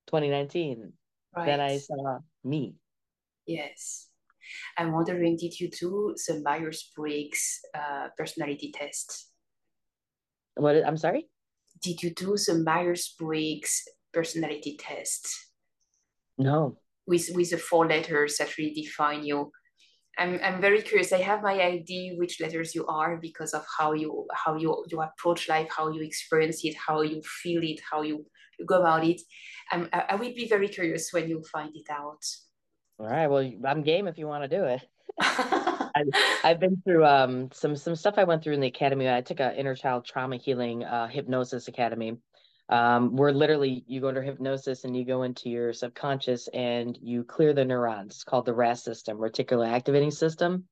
2019. 0.07 0.93
Right. 1.35 1.45
Then 1.45 1.59
I 1.59 1.77
saw 1.77 2.19
me. 2.43 2.75
Yes. 3.45 4.07
I'm 4.77 4.91
wondering, 4.91 5.37
did 5.37 5.59
you 5.59 5.69
do 5.69 6.13
some 6.17 6.43
Myers-Briggs 6.43 7.59
uh, 7.73 8.07
personality 8.17 8.71
test? 8.73 9.27
What? 10.55 10.75
I'm 10.85 10.97
sorry. 10.97 11.27
Did 11.81 12.01
you 12.01 12.13
do 12.13 12.37
some 12.37 12.63
Myers-Briggs 12.63 13.83
personality 14.13 14.77
test? 14.79 15.27
No. 16.37 16.77
With 17.07 17.29
with 17.33 17.49
the 17.49 17.57
four 17.57 17.87
letters 17.87 18.37
that 18.37 18.57
really 18.57 18.73
define 18.73 19.25
you. 19.25 19.51
I'm 20.17 20.39
I'm 20.43 20.61
very 20.61 20.81
curious. 20.81 21.11
I 21.11 21.21
have 21.21 21.43
my 21.43 21.59
idea 21.61 22.15
which 22.15 22.39
letters 22.39 22.73
you 22.73 22.85
are 22.87 23.17
because 23.17 23.53
of 23.53 23.65
how 23.77 23.93
you 23.93 24.27
how 24.33 24.55
you 24.55 24.83
you 24.89 25.01
approach 25.01 25.49
life, 25.49 25.67
how 25.75 25.91
you 25.91 26.01
experience 26.01 26.63
it, 26.63 26.75
how 26.75 27.01
you 27.01 27.21
feel 27.21 27.61
it, 27.63 27.81
how 27.89 28.01
you, 28.01 28.25
you 28.57 28.65
go 28.65 28.79
about 28.79 29.03
it. 29.03 29.21
Um, 29.71 29.89
I, 29.91 30.05
I 30.09 30.15
will 30.15 30.33
be 30.33 30.47
very 30.47 30.69
curious 30.69 31.11
when 31.11 31.29
you 31.29 31.43
find 31.51 31.71
it 31.75 31.89
out. 31.89 32.23
All 32.99 33.07
right. 33.07 33.27
Well, 33.27 33.51
I'm 33.65 33.83
game 33.83 34.07
if 34.07 34.17
you 34.17 34.27
want 34.27 34.49
to 34.49 34.57
do 34.57 34.63
it. 34.63 34.81
I've, 35.95 36.07
I've 36.43 36.59
been 36.59 36.81
through 36.83 37.05
um 37.05 37.49
some 37.51 37.75
some 37.75 37.95
stuff 37.95 38.15
I 38.17 38.23
went 38.23 38.43
through 38.43 38.53
in 38.53 38.61
the 38.61 38.67
academy. 38.67 39.09
I 39.09 39.21
took 39.21 39.39
an 39.39 39.55
inner 39.55 39.75
child 39.75 40.05
trauma 40.05 40.37
healing 40.37 40.83
uh, 40.83 41.07
hypnosis 41.07 41.67
academy. 41.67 42.17
Um, 42.67 43.15
where 43.15 43.31
literally 43.31 43.83
you 43.85 44.01
go 44.01 44.09
into 44.09 44.23
hypnosis 44.23 44.85
and 44.85 44.97
you 44.97 45.05
go 45.05 45.21
into 45.21 45.49
your 45.49 45.71
subconscious 45.71 46.47
and 46.47 46.97
you 46.99 47.23
clear 47.23 47.53
the 47.53 47.63
neurons. 47.63 48.15
It's 48.15 48.23
called 48.23 48.45
the 48.45 48.55
RAS 48.55 48.83
system, 48.83 49.19
reticular 49.19 49.69
activating 49.69 50.09
system. 50.09 50.65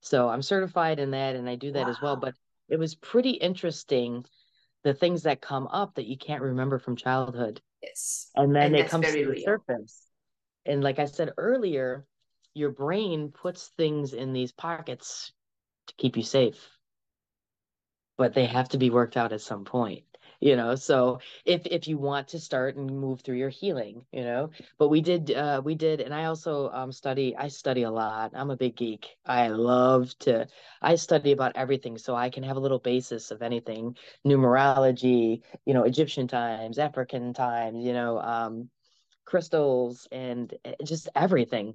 So 0.00 0.28
I'm 0.28 0.42
certified 0.42 0.98
in 0.98 1.12
that 1.12 1.36
and 1.36 1.48
I 1.48 1.54
do 1.54 1.70
that 1.72 1.84
wow. 1.84 1.90
as 1.90 2.00
well. 2.02 2.16
But 2.16 2.34
it 2.68 2.80
was 2.80 2.96
pretty 2.96 3.30
interesting 3.30 4.24
the 4.82 4.92
things 4.92 5.22
that 5.22 5.40
come 5.40 5.68
up 5.68 5.94
that 5.94 6.06
you 6.06 6.18
can't 6.18 6.42
remember 6.42 6.80
from 6.80 6.96
childhood. 6.96 7.60
Yes. 7.80 8.28
And 8.34 8.54
then 8.54 8.74
and 8.74 8.76
it 8.76 8.90
comes 8.90 9.06
to 9.06 9.12
the 9.12 9.40
surface 9.42 10.06
and 10.66 10.82
like 10.82 10.98
I 10.98 11.06
said 11.06 11.32
earlier, 11.38 12.04
your 12.54 12.70
brain 12.70 13.30
puts 13.30 13.68
things 13.76 14.12
in 14.12 14.32
these 14.32 14.52
pockets 14.52 15.32
to 15.86 15.94
keep 15.96 16.16
you 16.16 16.22
safe. 16.22 16.68
But 18.18 18.34
they 18.34 18.46
have 18.46 18.70
to 18.70 18.78
be 18.78 18.90
worked 18.90 19.16
out 19.16 19.32
at 19.32 19.40
some 19.40 19.64
point 19.64 20.04
you 20.40 20.56
know 20.56 20.74
so 20.74 21.18
if 21.44 21.66
if 21.66 21.88
you 21.88 21.98
want 21.98 22.28
to 22.28 22.38
start 22.38 22.76
and 22.76 22.90
move 22.90 23.20
through 23.20 23.36
your 23.36 23.48
healing 23.48 24.04
you 24.12 24.22
know 24.22 24.50
but 24.78 24.88
we 24.88 25.00
did 25.00 25.30
uh 25.32 25.60
we 25.64 25.74
did 25.74 26.00
and 26.00 26.14
i 26.14 26.24
also 26.24 26.70
um 26.70 26.92
study 26.92 27.34
i 27.36 27.48
study 27.48 27.82
a 27.82 27.90
lot 27.90 28.32
i'm 28.34 28.50
a 28.50 28.56
big 28.56 28.76
geek 28.76 29.16
i 29.26 29.48
love 29.48 30.16
to 30.18 30.46
i 30.82 30.94
study 30.94 31.32
about 31.32 31.56
everything 31.56 31.98
so 31.98 32.14
i 32.14 32.30
can 32.30 32.42
have 32.42 32.56
a 32.56 32.60
little 32.60 32.78
basis 32.78 33.30
of 33.30 33.42
anything 33.42 33.96
numerology 34.26 35.40
you 35.64 35.74
know 35.74 35.84
egyptian 35.84 36.28
times 36.28 36.78
african 36.78 37.32
times 37.32 37.84
you 37.84 37.92
know 37.92 38.18
um 38.20 38.68
crystals 39.26 40.08
and 40.10 40.54
eh, 40.64 40.74
just 40.82 41.08
everything. 41.14 41.74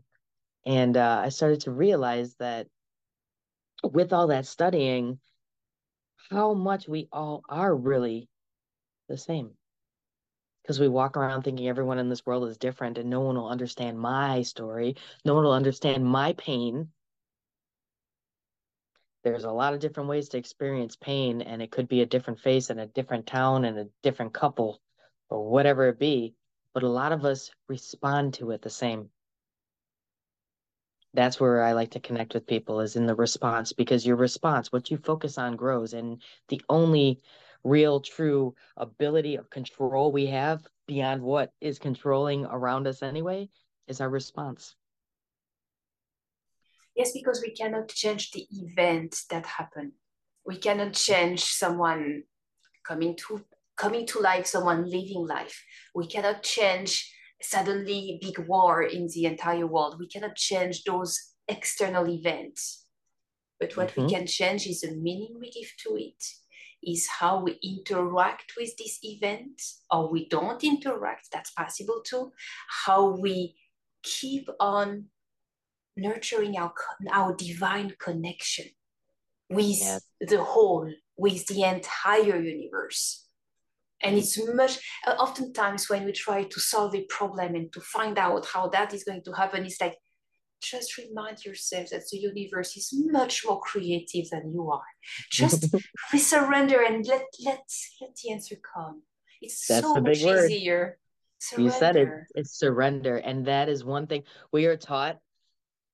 And 0.66 0.98
uh, 0.98 1.22
I 1.24 1.30
started 1.30 1.62
to 1.62 1.72
realize 1.72 2.36
that 2.36 2.68
with 3.84 4.14
all 4.14 4.28
that 4.28 4.46
studying, 4.46 5.20
how 6.30 6.54
much 6.54 6.88
we 6.88 7.08
all 7.12 7.44
are 7.50 7.76
really 7.76 8.28
the 9.12 9.18
same. 9.18 9.52
Because 10.62 10.80
we 10.80 10.88
walk 10.88 11.18
around 11.18 11.44
thinking 11.44 11.68
everyone 11.68 12.00
in 12.00 12.10
this 12.10 12.26
world 12.26 12.48
is 12.48 12.58
different 12.58 12.98
and 12.98 13.10
no 13.10 13.22
one 13.22 13.36
will 13.36 13.50
understand 13.50 14.00
my 14.00 14.42
story. 14.42 14.96
No 15.26 15.36
one 15.36 15.44
will 15.44 15.54
understand 15.54 16.06
my 16.06 16.34
pain. 16.34 16.90
There's 19.24 19.44
a 19.44 19.52
lot 19.52 19.74
of 19.74 19.80
different 19.80 20.10
ways 20.10 20.30
to 20.30 20.38
experience 20.38 20.96
pain, 20.96 21.44
and 21.44 21.62
it 21.62 21.70
could 21.70 21.88
be 21.88 22.02
a 22.02 22.08
different 22.08 22.40
face 22.40 22.72
and 22.72 22.80
a 22.80 22.88
different 22.88 23.28
town 23.28 23.66
and 23.66 23.78
a 23.78 23.88
different 24.02 24.34
couple 24.34 24.82
or 25.30 25.48
whatever 25.48 25.88
it 25.90 26.00
be 26.00 26.36
but 26.74 26.84
a 26.84 26.90
lot 26.90 27.12
of 27.12 27.26
us 27.26 27.52
respond 27.68 28.34
to 28.36 28.52
it 28.52 28.62
the 28.62 28.70
same. 28.70 29.10
That's 31.14 31.40
where 31.40 31.62
I 31.62 31.74
like 31.74 31.92
to 31.92 32.00
connect 32.00 32.34
with 32.34 32.48
people 32.48 32.80
is 32.80 32.96
in 32.96 33.06
the 33.06 33.16
response 33.16 33.74
because 33.74 34.06
your 34.06 34.16
response, 34.16 34.72
what 34.72 34.90
you 34.90 34.98
focus 34.98 35.38
on 35.38 35.58
grows. 35.58 35.94
And 35.94 36.22
the 36.48 36.62
only 36.70 37.20
real 37.64 38.00
true 38.00 38.56
ability 38.78 39.36
of 39.36 39.50
control 39.50 40.12
we 40.12 40.26
have 40.28 40.66
beyond 40.88 41.22
what 41.22 41.52
is 41.62 41.80
controlling 41.80 42.46
around 42.46 42.88
us 42.88 43.02
anyway 43.04 43.50
is 43.88 44.02
our 44.02 44.10
response. 44.10 44.76
Yes, 46.96 47.12
because 47.14 47.42
we 47.42 47.52
cannot 47.52 47.88
change 47.90 48.32
the 48.32 48.46
event 48.52 49.16
that 49.30 49.46
happened. 49.46 49.94
We 50.46 50.58
cannot 50.58 50.94
change 50.94 51.44
someone 51.44 52.24
coming 52.86 53.16
to 53.28 53.46
coming 53.78 54.06
to 54.08 54.20
life, 54.20 54.46
someone 54.46 54.84
living 54.86 55.26
life. 55.28 55.64
We 55.96 56.08
cannot 56.08 56.44
change 56.44 57.12
suddenly 57.42 58.20
big 58.22 58.38
war 58.48 58.84
in 58.84 59.08
the 59.14 59.26
entire 59.26 59.66
world. 59.66 59.98
We 60.00 60.08
cannot 60.08 60.36
change 60.36 60.84
those 60.84 61.34
external 61.48 62.08
events. 62.08 62.86
But 63.60 63.76
what 63.78 63.90
mm-hmm. 63.90 64.06
we 64.06 64.14
can 64.14 64.28
change 64.28 64.68
is 64.68 64.82
the 64.82 64.92
meaning 64.92 65.38
we 65.40 65.52
give 65.52 65.72
to 65.84 65.96
it, 65.96 66.24
is 66.84 67.08
how 67.08 67.44
we 67.44 67.60
interact 67.64 68.54
with 68.58 68.76
this 68.78 69.00
event, 69.04 69.62
or 69.90 70.10
we 70.12 70.28
don't 70.30 70.64
interact, 70.64 71.32
that's 71.32 71.52
possible 71.52 72.02
too. 72.06 72.32
How 72.86 73.10
we 73.10 73.56
keep 74.04 74.50
on 74.60 75.06
nurturing 75.96 76.58
our, 76.58 76.74
our 77.12 77.36
divine 77.36 77.94
connection 78.00 78.66
with 79.50 79.80
yes. 79.80 80.02
the 80.22 80.44
whole, 80.44 80.92
with 81.18 81.46
the 81.48 81.64
entire 81.64 82.40
universe 82.40 83.28
and 84.04 84.18
it's 84.18 84.40
much 84.54 84.80
oftentimes 85.08 85.90
when 85.90 86.06
we 86.06 86.12
try 86.12 86.44
to 86.44 86.60
solve 86.60 86.96
a 86.96 87.04
problem 87.04 87.56
and 87.56 87.72
to 87.74 87.82
find 87.82 88.18
out 88.18 88.46
how 88.46 88.68
that 88.68 88.94
is 88.94 89.04
going 89.04 89.22
to 89.24 89.32
happen 89.32 89.66
it's 89.66 89.80
like 89.82 89.98
just 90.62 90.98
remind 90.98 91.44
yourself 91.44 91.90
that 91.90 92.04
the 92.12 92.18
universe 92.18 92.78
is 92.78 92.94
much 92.94 93.44
more 93.46 93.60
creative 93.60 94.30
than 94.30 94.52
you 94.52 94.72
are. 94.72 94.82
Just 95.30 95.76
surrender 96.18 96.84
and 96.84 97.06
let 97.06 97.24
let 97.44 97.64
let 98.00 98.16
the 98.16 98.32
answer 98.32 98.56
come. 98.76 99.02
It's 99.42 99.68
That's 99.68 99.88
so 99.88 99.96
much 99.96 100.24
word. 100.24 100.52
easier. 100.52 100.98
Surrender. 101.40 101.74
You 101.74 101.80
said 101.80 101.96
it. 101.96 102.10
It's 102.36 102.58
surrender, 102.58 103.18
and 103.18 103.48
that 103.48 103.68
is 103.68 103.84
one 103.84 104.06
thing 104.06 104.24
we 104.52 104.68
are 104.68 104.78
taught 104.78 105.18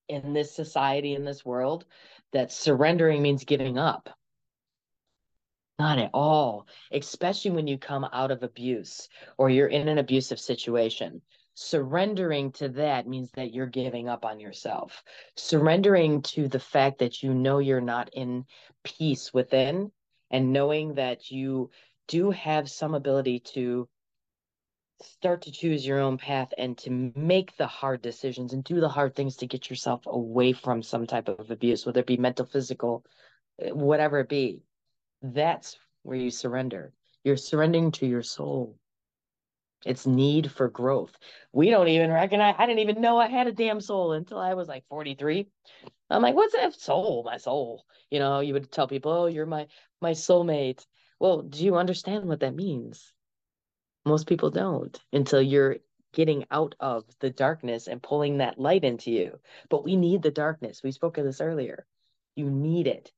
in 0.09 0.33
this 0.33 0.53
society 0.53 1.13
in 1.13 1.25
this 1.25 1.45
world 1.45 1.85
that 2.33 2.51
surrendering 2.51 3.21
means 3.21 3.45
giving 3.45 3.77
up. 3.77 4.09
Not 5.79 5.99
at 5.99 6.09
all, 6.13 6.67
especially 6.91 7.51
when 7.51 7.67
you 7.67 7.77
come 7.77 8.05
out 8.11 8.31
of 8.31 8.41
abuse 8.41 9.07
or 9.37 9.49
you're 9.49 9.67
in 9.67 9.87
an 9.87 9.99
abusive 9.99 10.39
situation. 10.39 11.21
Surrendering 11.59 12.51
to 12.51 12.69
that 12.69 13.07
means 13.07 13.31
that 13.31 13.51
you're 13.51 13.65
giving 13.65 14.07
up 14.07 14.25
on 14.25 14.39
yourself. 14.39 15.03
Surrendering 15.35 16.21
to 16.21 16.47
the 16.47 16.59
fact 16.59 16.99
that 16.99 17.23
you 17.23 17.33
know 17.33 17.57
you're 17.57 17.81
not 17.81 18.11
in 18.13 18.45
peace 18.83 19.33
within 19.33 19.91
and 20.29 20.53
knowing 20.53 20.93
that 20.93 21.31
you 21.31 21.71
do 22.07 22.29
have 22.29 22.69
some 22.69 22.93
ability 22.93 23.39
to 23.39 23.89
start 25.01 25.41
to 25.41 25.51
choose 25.51 25.83
your 25.83 25.99
own 25.99 26.19
path 26.19 26.53
and 26.59 26.77
to 26.77 27.11
make 27.15 27.57
the 27.57 27.65
hard 27.65 28.03
decisions 28.03 28.53
and 28.53 28.63
do 28.63 28.79
the 28.79 28.87
hard 28.87 29.15
things 29.15 29.37
to 29.37 29.47
get 29.47 29.67
yourself 29.67 30.01
away 30.05 30.53
from 30.53 30.83
some 30.83 31.07
type 31.07 31.27
of 31.27 31.49
abuse, 31.49 31.87
whether 31.87 32.01
it 32.01 32.05
be 32.05 32.17
mental, 32.17 32.45
physical, 32.45 33.03
eh, 33.59 33.71
whatever 33.71 34.19
it 34.19 34.29
be. 34.29 34.61
That's 35.23 35.79
where 36.03 36.17
you 36.17 36.29
surrender. 36.29 36.93
You're 37.23 37.35
surrendering 37.35 37.93
to 37.93 38.05
your 38.05 38.21
soul 38.21 38.77
its 39.85 40.05
need 40.05 40.51
for 40.51 40.67
growth. 40.67 41.17
We 41.51 41.69
don't 41.69 41.87
even 41.87 42.11
recognize, 42.11 42.55
I 42.57 42.65
didn't 42.65 42.79
even 42.79 43.01
know 43.01 43.17
I 43.17 43.27
had 43.27 43.47
a 43.47 43.51
damn 43.51 43.81
soul 43.81 44.13
until 44.13 44.37
I 44.37 44.53
was 44.53 44.67
like 44.67 44.85
43. 44.89 45.47
I'm 46.09 46.21
like, 46.21 46.35
what's 46.35 46.53
that 46.53 46.73
soul? 46.73 47.23
My 47.25 47.37
soul. 47.37 47.85
You 48.09 48.19
know, 48.19 48.39
you 48.39 48.53
would 48.53 48.71
tell 48.71 48.87
people, 48.87 49.11
oh, 49.11 49.25
you're 49.27 49.45
my 49.45 49.67
my 50.01 50.11
soulmate. 50.11 50.85
Well, 51.19 51.41
do 51.41 51.63
you 51.63 51.75
understand 51.75 52.25
what 52.25 52.39
that 52.41 52.55
means? 52.55 53.11
Most 54.05 54.27
people 54.27 54.49
don't 54.49 54.97
until 55.11 55.41
you're 55.41 55.77
getting 56.13 56.45
out 56.49 56.75
of 56.79 57.03
the 57.19 57.29
darkness 57.29 57.87
and 57.87 58.01
pulling 58.01 58.37
that 58.37 58.59
light 58.59 58.83
into 58.83 59.11
you. 59.11 59.39
But 59.69 59.83
we 59.83 59.95
need 59.95 60.21
the 60.21 60.31
darkness. 60.31 60.81
We 60.83 60.91
spoke 60.91 61.17
of 61.17 61.25
this 61.25 61.41
earlier. 61.41 61.85
You 62.35 62.49
need 62.49 62.87
it. 62.87 63.11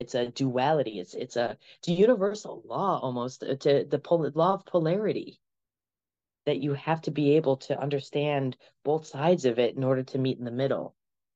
It's 0.00 0.14
a 0.14 0.28
duality. 0.28 0.98
It's 0.98 1.14
it's 1.14 1.36
a 1.36 1.56
it's 1.78 1.88
a 1.88 1.92
universal 1.92 2.62
law 2.66 2.98
almost 3.00 3.42
uh, 3.44 3.56
to 3.56 3.84
the 3.84 3.98
pol- 3.98 4.30
law 4.34 4.54
of 4.54 4.66
polarity 4.66 5.40
that 6.46 6.58
you 6.58 6.74
have 6.74 7.00
to 7.02 7.10
be 7.10 7.36
able 7.36 7.56
to 7.56 7.80
understand 7.80 8.56
both 8.84 9.06
sides 9.06 9.44
of 9.44 9.58
it 9.58 9.76
in 9.76 9.84
order 9.84 10.02
to 10.02 10.18
meet 10.18 10.38
in 10.38 10.44
the 10.44 10.50
middle. 10.50 10.94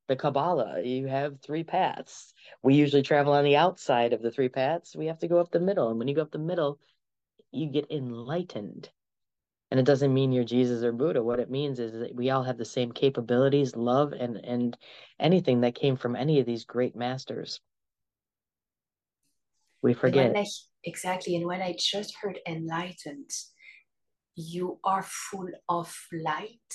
The 0.09 0.17
Kabbalah, 0.17 0.83
you 0.83 1.07
have 1.07 1.41
three 1.41 1.65
paths. 1.65 2.33
We 2.63 2.75
usually 2.75 3.03
travel 3.03 3.33
on 3.33 3.45
the 3.45 3.57
outside 3.57 4.13
of 4.13 4.23
the 4.23 4.31
three 4.31 4.49
paths. 4.49 4.95
We 4.95 5.07
have 5.07 5.19
to 5.19 5.29
go 5.29 5.39
up 5.39 5.51
the 5.51 5.61
middle. 5.61 5.89
And 5.89 5.99
when 5.99 6.07
you 6.09 6.15
go 6.15 6.23
up 6.23 6.31
the 6.31 6.39
middle, 6.39 6.79
you 7.51 7.67
get 7.67 7.91
enlightened. 7.91 8.89
And 9.71 9.81
it 9.81 9.87
doesn't 9.87 10.15
mean 10.15 10.31
you're 10.31 10.45
Jesus 10.45 10.85
or 10.85 10.93
Buddha. 10.93 11.23
What 11.23 11.41
it 11.41 11.51
means 11.51 11.81
is 11.81 11.93
that 11.99 12.15
we 12.15 12.31
all 12.31 12.45
have 12.45 12.57
the 12.57 12.65
same 12.65 12.93
capabilities, 12.93 13.75
love, 13.75 14.13
and 14.13 14.37
and 14.37 14.77
anything 15.19 15.63
that 15.63 15.75
came 15.75 15.97
from 15.97 16.15
any 16.15 16.39
of 16.39 16.47
these 16.47 16.65
great 16.65 16.95
masters. 16.95 17.61
We 19.83 19.93
forget. 19.93 20.37
I, 20.37 20.45
exactly. 20.85 21.35
And 21.35 21.47
when 21.47 21.63
I 21.63 21.77
just 21.79 22.15
heard 22.21 22.39
enlightened, 22.47 23.31
you 24.37 24.79
are 24.85 25.03
full 25.03 25.49
of 25.69 25.95
light 26.13 26.75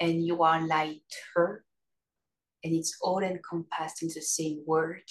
and 0.00 0.26
you 0.26 0.42
are 0.42 0.66
lighter 0.66 1.64
and 2.64 2.74
it's 2.74 2.96
all 3.00 3.20
encompassed 3.20 4.02
in 4.02 4.08
the 4.08 4.20
same 4.20 4.62
word 4.66 5.02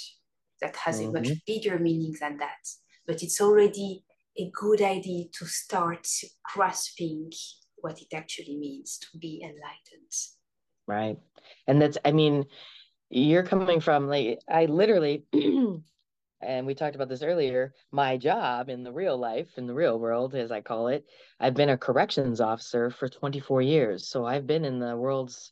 that 0.61 0.75
has 0.75 0.99
mm-hmm. 0.99 1.09
a 1.09 1.13
much 1.13 1.29
mm-hmm. 1.29 1.45
bigger 1.47 1.79
meaning 1.79 2.13
than 2.19 2.37
that 2.37 2.67
but 3.07 3.23
it's 3.23 3.39
already 3.41 4.03
a 4.37 4.51
good 4.53 4.81
idea 4.81 5.25
to 5.33 5.45
start 5.45 6.07
grasping 6.53 7.31
what 7.77 7.99
it 8.01 8.13
actually 8.13 8.57
means 8.57 8.97
to 8.99 9.17
be 9.17 9.41
enlightened 9.41 10.11
right 10.87 11.17
and 11.67 11.81
that's 11.81 11.97
i 12.03 12.11
mean 12.11 12.45
you're 13.09 13.43
coming 13.43 13.79
from 13.79 14.07
like 14.07 14.39
i 14.49 14.65
literally 14.65 15.25
and 16.41 16.65
we 16.65 16.75
talked 16.75 16.95
about 16.95 17.09
this 17.09 17.23
earlier 17.23 17.73
my 17.91 18.17
job 18.17 18.69
in 18.69 18.83
the 18.83 18.91
real 18.91 19.17
life 19.17 19.57
in 19.57 19.67
the 19.67 19.73
real 19.73 19.99
world 19.99 20.35
as 20.35 20.51
i 20.51 20.61
call 20.61 20.87
it 20.87 21.05
i've 21.39 21.53
been 21.53 21.69
a 21.69 21.77
corrections 21.77 22.41
officer 22.41 22.89
for 22.89 23.07
24 23.07 23.61
years. 23.61 24.07
So 24.07 24.25
i've 24.25 24.47
been 24.47 24.65
in 24.65 24.79
the 24.79 24.95
world's 24.95 25.51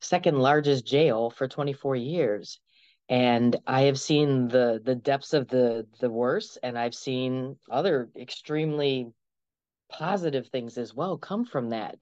second 0.00 0.38
largest 0.38 0.86
jail 0.86 1.30
for 1.30 1.48
24 1.48 1.96
years. 1.96 2.60
And 3.08 3.56
i 3.66 3.82
have 3.82 3.98
seen 3.98 4.48
the 4.48 4.80
the 4.84 4.94
depths 4.94 5.32
of 5.32 5.48
the 5.48 5.86
the 6.00 6.10
worst 6.10 6.58
and 6.62 6.78
i've 6.78 6.94
seen 6.94 7.56
other 7.70 8.10
extremely 8.14 9.08
positive 9.90 10.48
things 10.48 10.76
as 10.76 10.94
well 10.94 11.16
come 11.16 11.44
from 11.44 11.70
that. 11.70 11.96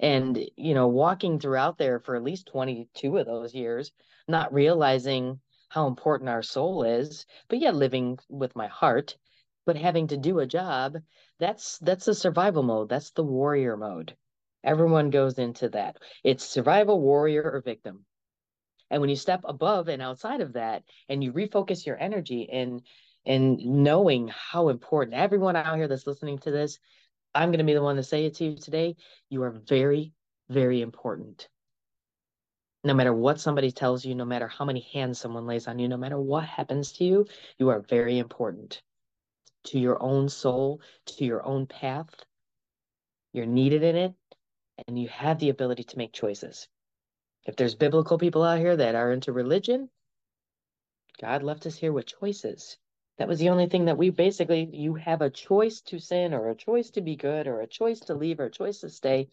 And 0.00 0.38
you 0.56 0.74
know 0.74 0.88
walking 0.88 1.38
throughout 1.38 1.78
there 1.78 2.00
for 2.00 2.16
at 2.16 2.22
least 2.22 2.46
22 2.46 3.16
of 3.18 3.26
those 3.26 3.54
years 3.54 3.92
not 4.28 4.52
realizing 4.52 5.40
how 5.68 5.86
important 5.86 6.30
our 6.30 6.42
soul 6.42 6.84
is, 6.84 7.26
but 7.48 7.58
yeah, 7.58 7.70
living 7.70 8.18
with 8.28 8.54
my 8.56 8.66
heart, 8.66 9.16
but 9.64 9.76
having 9.76 10.06
to 10.08 10.16
do 10.16 10.38
a 10.38 10.46
job, 10.46 10.96
that's 11.38 11.78
that's 11.78 12.06
the 12.06 12.14
survival 12.14 12.62
mode. 12.62 12.88
That's 12.88 13.10
the 13.10 13.24
warrior 13.24 13.76
mode. 13.76 14.16
Everyone 14.64 15.10
goes 15.10 15.38
into 15.38 15.68
that. 15.70 15.96
It's 16.24 16.44
survival, 16.44 17.00
warrior, 17.00 17.42
or 17.42 17.60
victim. 17.60 18.04
And 18.90 19.00
when 19.00 19.10
you 19.10 19.16
step 19.16 19.40
above 19.44 19.88
and 19.88 20.00
outside 20.00 20.40
of 20.40 20.52
that 20.54 20.84
and 21.08 21.22
you 21.22 21.32
refocus 21.32 21.86
your 21.86 21.98
energy 21.98 22.42
in 22.42 22.82
in 23.24 23.58
knowing 23.82 24.28
how 24.28 24.68
important 24.68 25.16
everyone 25.16 25.56
out 25.56 25.76
here 25.76 25.88
that's 25.88 26.06
listening 26.06 26.38
to 26.38 26.52
this, 26.52 26.78
I'm 27.34 27.48
going 27.50 27.58
to 27.58 27.64
be 27.64 27.74
the 27.74 27.82
one 27.82 27.96
to 27.96 28.04
say 28.04 28.26
it 28.26 28.34
to 28.36 28.44
you 28.44 28.56
today. 28.56 28.96
You 29.28 29.42
are 29.42 29.50
very, 29.50 30.12
very 30.48 30.80
important 30.80 31.48
no 32.86 32.94
matter 32.94 33.12
what 33.12 33.40
somebody 33.40 33.72
tells 33.72 34.04
you, 34.04 34.14
no 34.14 34.24
matter 34.24 34.48
how 34.48 34.64
many 34.64 34.80
hands 34.92 35.18
someone 35.18 35.46
lays 35.46 35.66
on 35.66 35.78
you, 35.78 35.88
no 35.88 35.96
matter 35.96 36.18
what 36.18 36.44
happens 36.44 36.92
to 36.92 37.04
you, 37.04 37.26
you 37.58 37.68
are 37.68 37.80
very 37.80 38.18
important 38.18 38.82
to 39.64 39.78
your 39.78 40.00
own 40.02 40.28
soul, 40.28 40.80
to 41.06 41.24
your 41.24 41.44
own 41.44 41.66
path. 41.66 42.08
You're 43.32 43.46
needed 43.46 43.82
in 43.82 43.96
it, 43.96 44.14
and 44.86 44.98
you 44.98 45.08
have 45.08 45.38
the 45.38 45.48
ability 45.48 45.84
to 45.84 45.98
make 45.98 46.12
choices. 46.12 46.68
If 47.44 47.56
there's 47.56 47.74
biblical 47.74 48.18
people 48.18 48.42
out 48.42 48.58
here 48.58 48.76
that 48.76 48.94
are 48.94 49.12
into 49.12 49.32
religion, 49.32 49.90
God 51.20 51.42
left 51.42 51.66
us 51.66 51.76
here 51.76 51.92
with 51.92 52.06
choices. 52.06 52.76
That 53.18 53.28
was 53.28 53.38
the 53.38 53.48
only 53.48 53.66
thing 53.66 53.86
that 53.86 53.98
we 53.98 54.10
basically, 54.10 54.68
you 54.72 54.94
have 54.94 55.22
a 55.22 55.30
choice 55.30 55.80
to 55.82 55.98
sin 55.98 56.34
or 56.34 56.50
a 56.50 56.54
choice 56.54 56.90
to 56.90 57.00
be 57.00 57.16
good 57.16 57.46
or 57.46 57.60
a 57.60 57.66
choice 57.66 58.00
to 58.00 58.14
leave 58.14 58.40
or 58.40 58.46
a 58.46 58.50
choice 58.50 58.80
to 58.80 58.90
stay. 58.90 59.28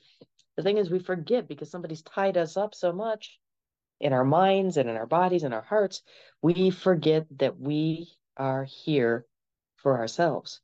The 0.55 0.63
thing 0.63 0.77
is, 0.77 0.89
we 0.89 0.99
forget 0.99 1.47
because 1.47 1.69
somebody's 1.69 2.01
tied 2.01 2.37
us 2.37 2.55
up 2.55 2.73
so 2.73 2.93
much 2.93 3.39
in 4.03 4.11
our 4.11 4.25
minds 4.25 4.75
and 4.75 4.89
in 4.89 4.97
our 4.97 5.05
bodies 5.05 5.43
and 5.43 5.53
our 5.53 5.61
hearts, 5.61 6.03
we 6.41 6.69
forget 6.69 7.25
that 7.39 7.57
we 7.57 8.11
are 8.35 8.65
here 8.65 9.25
for 9.77 9.97
ourselves. 9.97 10.59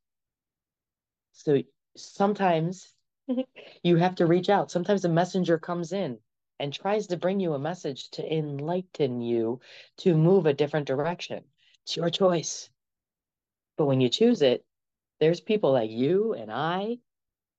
So 1.32 1.64
sometimes 1.96 2.94
you 3.84 3.96
have 3.96 4.16
to 4.16 4.26
reach 4.26 4.50
out. 4.50 4.72
Sometimes 4.72 5.06
a 5.06 5.10
messenger 5.10 5.58
comes 5.58 5.94
in 5.94 6.20
and 6.60 6.74
tries 6.74 7.08
to 7.08 7.18
bring 7.18 7.40
you 7.40 7.54
a 7.54 7.60
message 7.60 8.10
to 8.12 8.34
enlighten 8.34 9.22
you 9.22 9.62
to 10.00 10.16
move 10.16 10.46
a 10.46 10.54
different 10.54 10.88
direction. 10.88 11.46
It's 11.84 11.96
your 11.96 12.10
choice. 12.10 12.70
But 13.78 13.86
when 13.86 14.02
you 14.02 14.10
choose 14.10 14.42
it, 14.42 14.66
there's 15.22 15.40
people 15.40 15.72
like 15.72 15.92
you 15.92 16.34
and 16.34 16.52
I 16.52 16.98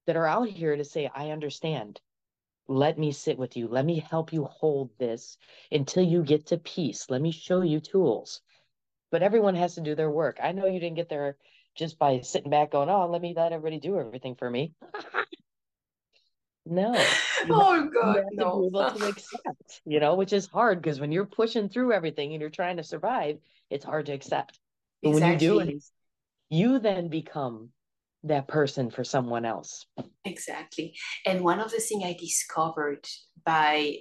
that 0.06 0.16
are 0.16 0.26
out 0.26 0.50
here 0.50 0.76
to 0.76 0.84
say, 0.84 1.10
I 1.14 1.30
understand. 1.30 2.02
Let 2.68 2.98
me 2.98 3.12
sit 3.12 3.38
with 3.38 3.56
you. 3.56 3.68
Let 3.68 3.84
me 3.84 3.98
help 3.98 4.32
you 4.32 4.44
hold 4.44 4.90
this 4.98 5.36
until 5.72 6.04
you 6.04 6.22
get 6.22 6.46
to 6.46 6.58
peace. 6.58 7.10
Let 7.10 7.20
me 7.20 7.32
show 7.32 7.62
you 7.62 7.80
tools. 7.80 8.40
But 9.10 9.22
everyone 9.22 9.56
has 9.56 9.74
to 9.74 9.80
do 9.80 9.94
their 9.94 10.10
work. 10.10 10.38
I 10.42 10.52
know 10.52 10.66
you 10.66 10.78
didn't 10.78 10.96
get 10.96 11.08
there 11.08 11.36
just 11.74 11.98
by 11.98 12.20
sitting 12.20 12.50
back 12.50 12.70
going, 12.70 12.88
oh, 12.88 13.08
let 13.08 13.22
me 13.22 13.34
let 13.36 13.52
everybody 13.52 13.80
do 13.80 13.98
everything 13.98 14.36
for 14.36 14.48
me. 14.48 14.74
no. 16.66 16.94
Oh 17.50 17.88
God, 17.92 18.24
no. 18.32 18.68
able 18.68 18.90
to 18.92 19.06
accept, 19.08 19.80
you 19.84 19.98
know, 20.00 20.14
which 20.14 20.32
is 20.32 20.46
hard 20.46 20.80
because 20.80 21.00
when 21.00 21.12
you're 21.12 21.26
pushing 21.26 21.68
through 21.68 21.92
everything 21.92 22.32
and 22.32 22.40
you're 22.40 22.50
trying 22.50 22.76
to 22.76 22.84
survive, 22.84 23.38
it's 23.70 23.84
hard 23.84 24.06
to 24.06 24.12
accept. 24.12 24.60
But 25.02 25.10
exactly. 25.10 25.22
when 25.22 25.32
you 25.32 25.38
do 25.38 25.58
it, 25.60 25.84
you 26.50 26.78
then 26.78 27.08
become 27.08 27.70
that 28.24 28.48
person 28.48 28.90
for 28.90 29.04
someone 29.04 29.44
else. 29.44 29.86
Exactly. 30.24 30.94
And 31.26 31.42
one 31.42 31.60
of 31.60 31.70
the 31.70 31.80
things 31.80 32.04
I 32.04 32.16
discovered 32.18 33.06
by 33.44 33.96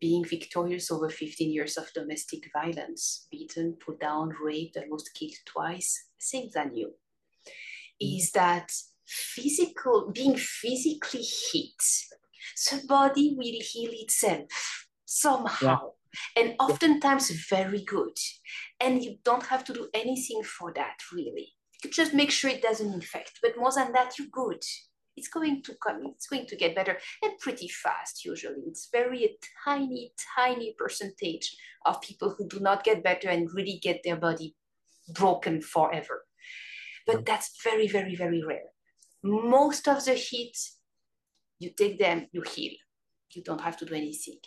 being 0.00 0.24
victorious 0.24 0.90
over 0.90 1.08
15 1.08 1.52
years 1.52 1.76
of 1.76 1.92
domestic 1.94 2.48
violence, 2.52 3.26
beaten, 3.30 3.76
put 3.84 4.00
down, 4.00 4.32
raped, 4.42 4.76
almost 4.76 5.10
killed 5.14 5.32
twice, 5.46 6.08
things 6.30 6.52
than 6.54 6.74
you, 6.74 6.92
is 8.00 8.30
mm. 8.30 8.32
that 8.34 8.72
physical, 9.06 10.10
being 10.12 10.36
physically 10.36 11.24
hit, 11.52 11.82
the 12.70 12.86
body 12.86 13.34
will 13.36 13.60
heal 13.60 13.90
itself 13.92 14.86
somehow. 15.04 15.90
and 16.36 16.54
oftentimes 16.58 17.30
very 17.48 17.82
good. 17.82 18.16
And 18.80 19.02
you 19.02 19.16
don't 19.24 19.46
have 19.46 19.64
to 19.64 19.72
do 19.72 19.88
anything 19.94 20.42
for 20.42 20.72
that, 20.74 20.96
really. 21.12 21.52
You 21.84 21.90
just 21.90 22.14
make 22.14 22.30
sure 22.30 22.50
it 22.50 22.62
doesn't 22.62 22.92
infect. 22.92 23.38
But 23.42 23.56
more 23.56 23.72
than 23.72 23.92
that, 23.92 24.18
you're 24.18 24.28
good. 24.32 24.62
It's 25.16 25.28
going 25.28 25.62
to 25.64 25.74
come, 25.84 26.02
it's 26.14 26.28
going 26.28 26.46
to 26.46 26.56
get 26.56 26.76
better 26.76 26.96
and 27.22 27.38
pretty 27.40 27.68
fast, 27.68 28.24
usually. 28.24 28.62
It's 28.66 28.88
very 28.92 29.24
a 29.24 29.36
tiny, 29.64 30.12
tiny 30.36 30.76
percentage 30.78 31.56
of 31.86 32.00
people 32.00 32.34
who 32.36 32.46
do 32.48 32.60
not 32.60 32.84
get 32.84 33.02
better 33.02 33.28
and 33.28 33.52
really 33.52 33.80
get 33.82 34.02
their 34.04 34.16
body 34.16 34.54
broken 35.12 35.60
forever. 35.60 36.24
But 37.04 37.26
that's 37.26 37.60
very, 37.64 37.88
very, 37.88 38.14
very 38.14 38.44
rare. 38.44 38.70
Most 39.24 39.88
of 39.88 40.04
the 40.04 40.14
heat, 40.14 40.56
you 41.58 41.70
take 41.70 41.98
them, 41.98 42.28
you 42.32 42.42
heal. 42.42 42.74
You 43.32 43.42
don't 43.42 43.60
have 43.60 43.76
to 43.78 43.84
do 43.84 43.94
anything. 43.94 44.38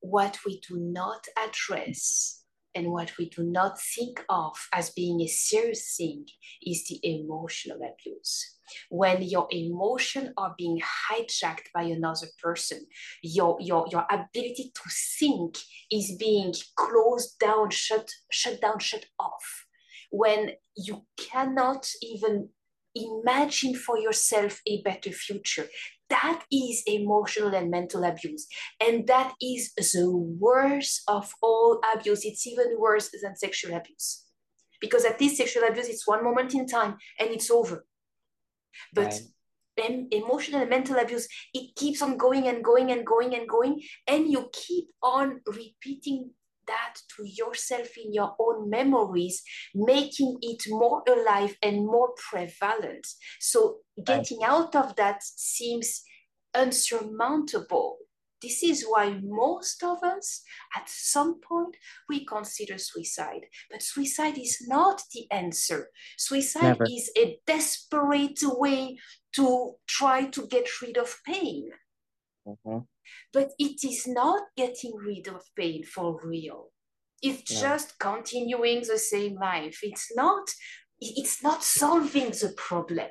What 0.00 0.38
we 0.46 0.60
do 0.66 0.78
not 0.78 1.26
address 1.36 2.39
and 2.74 2.90
what 2.92 3.12
we 3.18 3.28
do 3.28 3.42
not 3.42 3.80
think 3.80 4.24
of 4.28 4.56
as 4.72 4.90
being 4.90 5.20
a 5.20 5.26
serious 5.26 5.96
thing 5.96 6.26
is 6.64 6.86
the 6.88 7.00
emotional 7.02 7.78
abuse. 7.78 8.58
When 8.88 9.22
your 9.22 9.48
emotions 9.50 10.30
are 10.36 10.54
being 10.56 10.80
hijacked 11.10 11.72
by 11.74 11.82
another 11.82 12.28
person, 12.40 12.86
your, 13.22 13.56
your, 13.60 13.86
your 13.90 14.06
ability 14.10 14.72
to 14.74 14.90
think 15.18 15.56
is 15.90 16.16
being 16.18 16.54
closed 16.76 17.38
down, 17.40 17.70
shut, 17.70 18.08
shut 18.30 18.60
down, 18.60 18.78
shut 18.78 19.06
off. 19.18 19.66
When 20.12 20.52
you 20.76 21.06
cannot 21.18 21.90
even 22.02 22.50
imagine 22.94 23.74
for 23.74 23.98
yourself 23.98 24.60
a 24.66 24.82
better 24.82 25.10
future. 25.10 25.66
That 26.10 26.42
is 26.52 26.82
emotional 26.86 27.54
and 27.54 27.70
mental 27.70 28.04
abuse. 28.04 28.46
And 28.80 29.06
that 29.06 29.34
is 29.40 29.72
the 29.74 30.10
worst 30.10 31.02
of 31.08 31.32
all 31.40 31.80
abuse. 31.94 32.24
It's 32.24 32.46
even 32.46 32.78
worse 32.78 33.10
than 33.10 33.36
sexual 33.36 33.76
abuse. 33.76 34.26
Because 34.80 35.04
at 35.04 35.20
least 35.20 35.36
sexual 35.36 35.64
abuse, 35.64 35.88
it's 35.88 36.06
one 36.06 36.24
moment 36.24 36.54
in 36.54 36.66
time 36.66 36.96
and 37.18 37.30
it's 37.30 37.50
over. 37.50 37.86
But 38.92 39.20
right. 39.78 40.06
emotional 40.10 40.62
and 40.62 40.70
mental 40.70 40.96
abuse, 40.96 41.28
it 41.54 41.74
keeps 41.76 42.02
on 42.02 42.16
going 42.16 42.48
and 42.48 42.64
going 42.64 42.90
and 42.90 43.06
going 43.06 43.34
and 43.34 43.48
going. 43.48 43.82
And 44.06 44.30
you 44.30 44.48
keep 44.52 44.88
on 45.02 45.40
repeating 45.46 46.30
that 46.70 46.94
to 47.16 47.24
yourself 47.26 47.88
in 48.02 48.14
your 48.14 48.34
own 48.38 48.70
memories, 48.70 49.42
making 49.74 50.38
it 50.40 50.62
more 50.68 51.02
alive 51.08 51.54
and 51.62 51.86
more 51.86 52.10
prevalent. 52.30 53.06
So 53.40 53.78
getting 54.04 54.42
out 54.44 54.74
of 54.74 54.96
that 54.96 55.22
seems 55.22 56.02
unsurmountable. 56.54 57.96
This 58.42 58.62
is 58.62 58.86
why 58.88 59.20
most 59.22 59.82
of 59.84 59.98
us, 60.02 60.42
at 60.74 60.88
some 60.88 61.40
point, 61.40 61.76
we 62.08 62.24
consider 62.24 62.78
suicide. 62.78 63.44
But 63.70 63.82
suicide 63.82 64.38
is 64.38 64.64
not 64.66 65.02
the 65.12 65.26
answer. 65.30 65.90
Suicide 66.16 66.78
Never. 66.78 66.84
is 66.84 67.10
a 67.18 67.38
desperate 67.46 68.40
way 68.42 68.98
to 69.34 69.72
try 69.86 70.26
to 70.28 70.46
get 70.46 70.66
rid 70.80 70.96
of 70.96 71.14
pain. 71.26 71.68
Mm-hmm 72.48 72.78
but 73.32 73.50
it 73.58 73.84
is 73.84 74.06
not 74.06 74.42
getting 74.56 74.94
rid 74.96 75.28
of 75.28 75.42
pain 75.56 75.84
for 75.84 76.20
real 76.24 76.70
it's 77.22 77.52
yeah. 77.52 77.60
just 77.60 77.98
continuing 77.98 78.80
the 78.80 78.98
same 78.98 79.36
life 79.36 79.80
it's 79.82 80.08
not 80.14 80.48
it's 81.00 81.42
not 81.42 81.62
solving 81.62 82.30
the 82.30 82.52
problem 82.56 83.08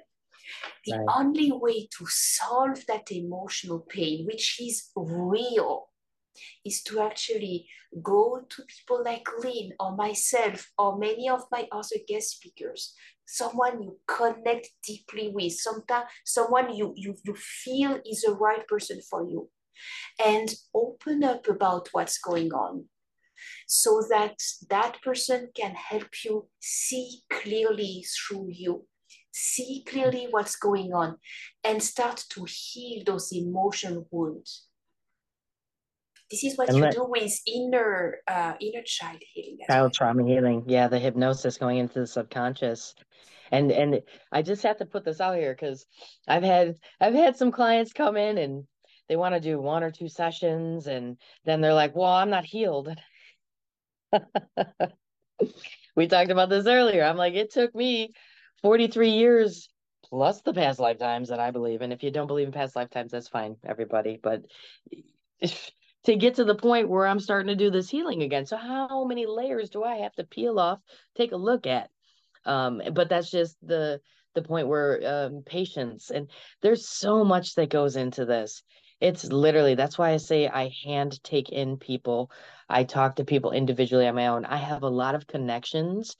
the 0.85 0.97
right. 0.97 1.15
only 1.17 1.51
way 1.51 1.87
to 1.97 2.05
solve 2.07 2.85
that 2.87 3.11
emotional 3.11 3.85
pain 3.89 4.25
which 4.25 4.59
is 4.59 4.89
real 4.95 5.89
is 6.65 6.81
to 6.83 7.01
actually 7.01 7.67
go 8.01 8.41
to 8.49 8.63
people 8.63 9.03
like 9.03 9.27
Lynn 9.43 9.71
or 9.79 9.95
myself 9.95 10.71
or 10.77 10.97
many 10.97 11.29
of 11.29 11.43
my 11.51 11.67
other 11.71 11.97
guest 12.07 12.37
speakers, 12.37 12.93
someone 13.25 13.81
you 13.81 13.97
connect 14.07 14.69
deeply 14.85 15.29
with, 15.33 15.53
sometimes 15.53 16.07
someone 16.25 16.73
you, 16.73 16.93
you, 16.95 17.15
you 17.25 17.35
feel 17.35 17.99
is 18.09 18.21
the 18.21 18.33
right 18.33 18.67
person 18.67 18.99
for 19.09 19.23
you 19.23 19.49
and 20.25 20.53
open 20.73 21.23
up 21.23 21.47
about 21.47 21.89
what's 21.91 22.17
going 22.19 22.51
on 22.53 22.85
so 23.67 24.03
that 24.09 24.35
that 24.69 25.01
person 25.01 25.49
can 25.55 25.73
help 25.73 26.09
you 26.25 26.47
see 26.59 27.21
clearly 27.29 28.03
through 28.17 28.49
you 28.51 28.85
see 29.39 29.83
clearly 29.87 30.27
what's 30.29 30.55
going 30.55 30.93
on 30.93 31.17
and 31.63 31.81
start 31.81 32.23
to 32.29 32.45
heal 32.47 33.03
those 33.05 33.31
emotional 33.31 34.07
wounds. 34.11 34.65
This 36.29 36.43
is 36.43 36.57
what 36.57 36.69
and 36.69 36.77
you 36.77 36.83
let, 36.83 36.93
do 36.93 37.05
with 37.07 37.39
inner 37.47 38.17
uh, 38.27 38.53
inner 38.59 38.83
child 38.85 39.17
healing 39.33 39.57
child 39.67 39.81
well. 39.81 39.89
trauma 39.89 40.25
healing. 40.25 40.63
Yeah 40.67 40.87
the 40.87 40.99
hypnosis 40.99 41.57
going 41.57 41.77
into 41.77 41.99
the 41.99 42.07
subconscious. 42.07 42.93
And 43.51 43.71
and 43.71 44.01
i 44.31 44.43
just 44.43 44.61
have 44.61 44.77
to 44.77 44.85
put 44.85 45.03
this 45.03 45.19
out 45.19 45.35
here 45.35 45.55
because 45.55 45.87
i've 46.27 46.43
had 46.43 46.75
i've 47.01 47.15
had 47.15 47.35
some 47.35 47.51
clients 47.51 47.91
come 47.91 48.15
in 48.15 48.37
and 48.37 48.63
they 49.09 49.15
want 49.15 49.33
to 49.33 49.41
do 49.41 49.59
one 49.59 49.83
or 49.83 49.91
two 49.91 50.07
sessions 50.07 50.87
and 50.87 51.17
then 51.43 51.59
they're 51.59 51.73
like, 51.73 51.95
well, 51.95 52.13
I'm 52.13 52.29
not 52.29 52.45
healed. 52.45 52.95
we 55.95 56.07
talked 56.07 56.31
about 56.31 56.49
this 56.49 56.67
earlier. 56.67 57.03
I'm 57.03 57.17
like, 57.17 57.33
it 57.33 57.51
took 57.51 57.73
me 57.75 58.13
43 58.61 59.09
years 59.09 59.67
plus 60.03 60.41
the 60.41 60.53
past 60.53 60.79
lifetimes 60.79 61.29
that 61.29 61.39
I 61.39 61.51
believe. 61.51 61.81
And 61.81 61.91
if 61.91 62.03
you 62.03 62.11
don't 62.11 62.27
believe 62.27 62.47
in 62.47 62.53
past 62.53 62.75
lifetimes, 62.75 63.11
that's 63.11 63.27
fine, 63.27 63.55
everybody. 63.65 64.19
But 64.21 64.43
to 66.05 66.15
get 66.15 66.35
to 66.35 66.45
the 66.45 66.55
point 66.55 66.87
where 66.87 67.07
I'm 67.07 67.19
starting 67.19 67.47
to 67.47 67.55
do 67.55 67.71
this 67.71 67.89
healing 67.89 68.21
again. 68.21 68.45
So 68.45 68.57
how 68.57 69.05
many 69.05 69.25
layers 69.25 69.69
do 69.69 69.83
I 69.83 69.97
have 69.97 70.13
to 70.15 70.23
peel 70.23 70.59
off, 70.59 70.79
take 71.15 71.31
a 71.31 71.37
look 71.37 71.67
at? 71.67 71.89
Um, 72.45 72.81
but 72.93 73.09
that's 73.09 73.31
just 73.31 73.57
the 73.61 74.01
the 74.35 74.41
point 74.43 74.67
where 74.67 75.01
um, 75.05 75.43
patience 75.43 76.11
and 76.11 76.29
there's 76.61 76.87
so 76.87 77.25
much 77.25 77.55
that 77.55 77.71
goes 77.71 77.95
into 77.95 78.25
this 78.25 78.63
it's 79.01 79.25
literally 79.25 79.75
that's 79.75 79.97
why 79.97 80.11
I 80.11 80.17
say 80.17 80.47
I 80.47 80.71
hand 80.83 81.23
take 81.23 81.49
in 81.49 81.77
people. 81.77 82.31
I 82.67 82.83
talk 82.83 83.15
to 83.15 83.25
people 83.25 83.51
individually 83.51 84.07
on 84.07 84.15
my 84.15 84.27
own. 84.27 84.45
I 84.45 84.57
have 84.57 84.83
a 84.83 84.89
lot 84.89 85.15
of 85.15 85.27
connections 85.27 86.17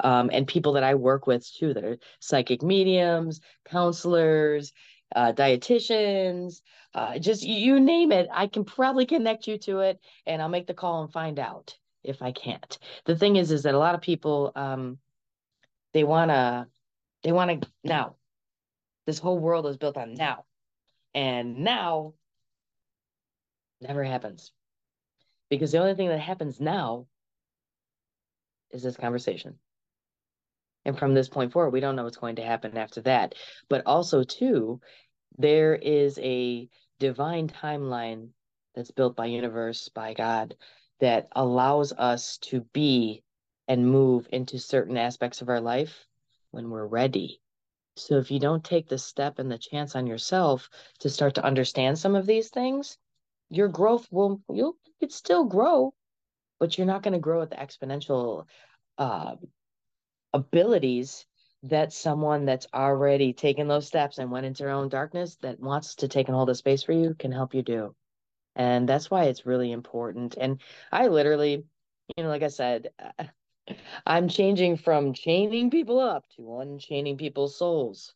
um, 0.00 0.30
and 0.32 0.46
people 0.46 0.72
that 0.72 0.82
I 0.82 0.94
work 0.94 1.26
with 1.26 1.48
too 1.52 1.74
that 1.74 1.84
are 1.84 1.98
psychic 2.20 2.62
mediums, 2.62 3.40
counselors, 3.64 4.72
uh, 5.14 5.32
dietitians, 5.32 6.62
uh, 6.94 7.18
just 7.18 7.42
you 7.42 7.80
name 7.80 8.12
it. 8.12 8.28
I 8.32 8.46
can 8.46 8.64
probably 8.64 9.06
connect 9.06 9.46
you 9.46 9.58
to 9.58 9.80
it 9.80 10.00
and 10.26 10.40
I'll 10.40 10.48
make 10.48 10.66
the 10.66 10.74
call 10.74 11.02
and 11.02 11.12
find 11.12 11.38
out 11.38 11.76
if 12.02 12.22
I 12.22 12.32
can't. 12.32 12.78
The 13.04 13.16
thing 13.16 13.36
is, 13.36 13.50
is 13.50 13.62
that 13.62 13.74
a 13.74 13.78
lot 13.78 13.94
of 13.94 14.00
people, 14.00 14.52
um, 14.56 14.98
they 15.92 16.04
want 16.04 16.30
to, 16.30 16.66
they 17.22 17.32
want 17.32 17.62
to 17.62 17.68
now. 17.84 18.16
This 19.06 19.18
whole 19.18 19.38
world 19.38 19.66
is 19.66 19.76
built 19.76 19.96
on 19.96 20.14
now. 20.14 20.44
And 21.14 21.58
now 21.58 22.14
Never 23.82 24.04
happens. 24.04 24.52
Because 25.50 25.72
the 25.72 25.78
only 25.78 25.94
thing 25.94 26.08
that 26.08 26.20
happens 26.20 26.60
now 26.60 27.06
is 28.70 28.82
this 28.82 28.96
conversation. 28.96 29.58
And 30.84 30.96
from 30.98 31.14
this 31.14 31.28
point 31.28 31.52
forward, 31.52 31.72
we 31.72 31.80
don't 31.80 31.96
know 31.96 32.04
what's 32.04 32.16
going 32.16 32.36
to 32.36 32.44
happen 32.44 32.78
after 32.78 33.00
that. 33.02 33.34
But 33.68 33.82
also, 33.84 34.22
too, 34.22 34.80
there 35.36 35.74
is 35.74 36.18
a 36.18 36.68
divine 37.00 37.48
timeline 37.48 38.28
that's 38.74 38.92
built 38.92 39.16
by 39.16 39.26
universe, 39.26 39.88
by 39.88 40.14
God, 40.14 40.54
that 41.00 41.28
allows 41.32 41.92
us 41.92 42.38
to 42.38 42.60
be 42.72 43.24
and 43.66 43.90
move 43.90 44.28
into 44.32 44.58
certain 44.58 44.96
aspects 44.96 45.42
of 45.42 45.48
our 45.48 45.60
life 45.60 46.06
when 46.52 46.70
we're 46.70 46.86
ready. 46.86 47.40
So 47.96 48.18
if 48.18 48.30
you 48.30 48.38
don't 48.38 48.64
take 48.64 48.88
the 48.88 48.98
step 48.98 49.38
and 49.38 49.50
the 49.50 49.58
chance 49.58 49.96
on 49.96 50.06
yourself 50.06 50.70
to 51.00 51.10
start 51.10 51.34
to 51.34 51.44
understand 51.44 51.98
some 51.98 52.14
of 52.14 52.26
these 52.26 52.48
things, 52.48 52.96
your 53.52 53.68
growth 53.68 54.08
will 54.10 54.42
you'll 54.50 54.76
could 54.98 55.12
still 55.12 55.44
grow, 55.44 55.92
but 56.58 56.78
you're 56.78 56.86
not 56.86 57.02
going 57.02 57.12
to 57.12 57.18
grow 57.18 57.42
at 57.42 57.50
the 57.50 57.56
exponential 57.56 58.46
uh, 58.98 59.34
abilities 60.32 61.26
that 61.64 61.92
someone 61.92 62.44
that's 62.44 62.66
already 62.72 63.32
taken 63.32 63.68
those 63.68 63.86
steps 63.86 64.18
and 64.18 64.30
went 64.30 64.46
into 64.46 64.62
their 64.62 64.72
own 64.72 64.88
darkness 64.88 65.36
that 65.42 65.60
wants 65.60 65.96
to 65.96 66.08
take 66.08 66.28
and 66.28 66.34
hold 66.34 66.50
a 66.50 66.54
space 66.54 66.82
for 66.82 66.92
you 66.92 67.14
can 67.14 67.30
help 67.30 67.54
you 67.54 67.62
do. 67.62 67.94
And 68.56 68.88
that's 68.88 69.10
why 69.10 69.24
it's 69.24 69.46
really 69.46 69.72
important. 69.72 70.36
And 70.38 70.60
I 70.90 71.08
literally, 71.08 71.64
you 72.16 72.22
know, 72.22 72.28
like 72.28 72.42
I 72.42 72.48
said, 72.48 72.88
I'm 74.06 74.28
changing 74.28 74.76
from 74.76 75.14
chaining 75.14 75.70
people 75.70 76.00
up 76.00 76.24
to 76.36 76.58
unchaining 76.58 77.16
people's 77.16 77.56
souls. 77.56 78.14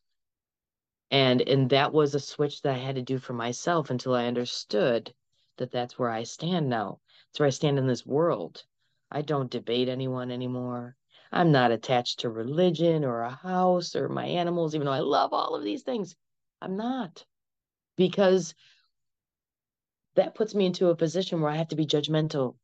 And 1.09 1.41
and 1.41 1.69
that 1.69 1.93
was 1.93 2.15
a 2.15 2.19
switch 2.19 2.61
that 2.63 2.75
I 2.75 2.77
had 2.77 2.95
to 2.95 3.01
do 3.01 3.17
for 3.17 3.33
myself 3.33 3.89
until 3.89 4.13
I 4.13 4.25
understood 4.25 5.13
that 5.57 5.71
that's 5.71 5.97
where 5.97 6.09
I 6.09 6.23
stand 6.23 6.69
now. 6.69 6.99
It's 7.29 7.39
where 7.39 7.47
I 7.47 7.51
stand 7.51 7.77
in 7.77 7.87
this 7.87 8.05
world. 8.05 8.63
I 9.11 9.21
don't 9.21 9.51
debate 9.51 9.89
anyone 9.89 10.31
anymore. 10.31 10.95
I'm 11.31 11.51
not 11.51 11.71
attached 11.71 12.19
to 12.21 12.29
religion 12.29 13.03
or 13.03 13.21
a 13.21 13.31
house 13.31 13.95
or 13.95 14.09
my 14.09 14.25
animals, 14.25 14.75
even 14.75 14.85
though 14.85 14.93
I 14.93 14.99
love 14.99 15.33
all 15.33 15.55
of 15.55 15.63
these 15.63 15.83
things. 15.83 16.15
I'm 16.61 16.77
not. 16.77 17.25
Because 17.95 18.55
that 20.15 20.35
puts 20.35 20.55
me 20.55 20.65
into 20.65 20.89
a 20.89 20.95
position 20.95 21.41
where 21.41 21.51
I 21.51 21.57
have 21.57 21.69
to 21.69 21.75
be 21.75 21.85
judgmental 21.85 22.55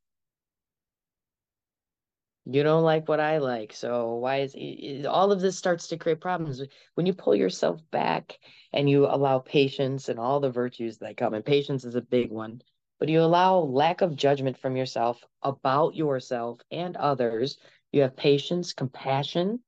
You 2.45 2.61
don't 2.63 2.83
like 2.83 3.07
what 3.07 3.21
I 3.21 3.37
like. 3.37 3.73
So 3.73 4.15
why 4.15 4.41
is 4.41 4.53
it, 4.55 5.05
all 5.05 5.31
of 5.31 5.39
this 5.39 5.57
starts 5.57 5.87
to 5.87 5.97
create 5.97 6.19
problems 6.19 6.61
when 6.95 7.05
you 7.05 7.13
pull 7.13 7.35
yourself 7.35 7.79
back 7.89 8.37
and 8.73 8.89
you 8.89 9.05
allow 9.05 9.39
patience 9.39 10.09
and 10.09 10.19
all 10.19 10.39
the 10.41 10.51
virtues 10.51 10.97
that 10.97 11.15
come. 11.15 11.33
And 11.33 11.45
patience 11.45 11.85
is 11.85 11.95
a 11.95 12.01
big 12.01 12.31
one, 12.31 12.61
but 13.03 13.09
you 13.09 13.19
allow 13.19 13.57
lack 13.57 13.99
of 13.99 14.15
judgment 14.15 14.57
from 14.57 14.77
yourself 14.77 15.21
about 15.41 15.93
yourself 15.93 16.61
and 16.71 16.95
others. 16.95 17.57
You 17.91 18.03
have 18.03 18.15
patience, 18.15 18.71
compassion. 18.71 19.59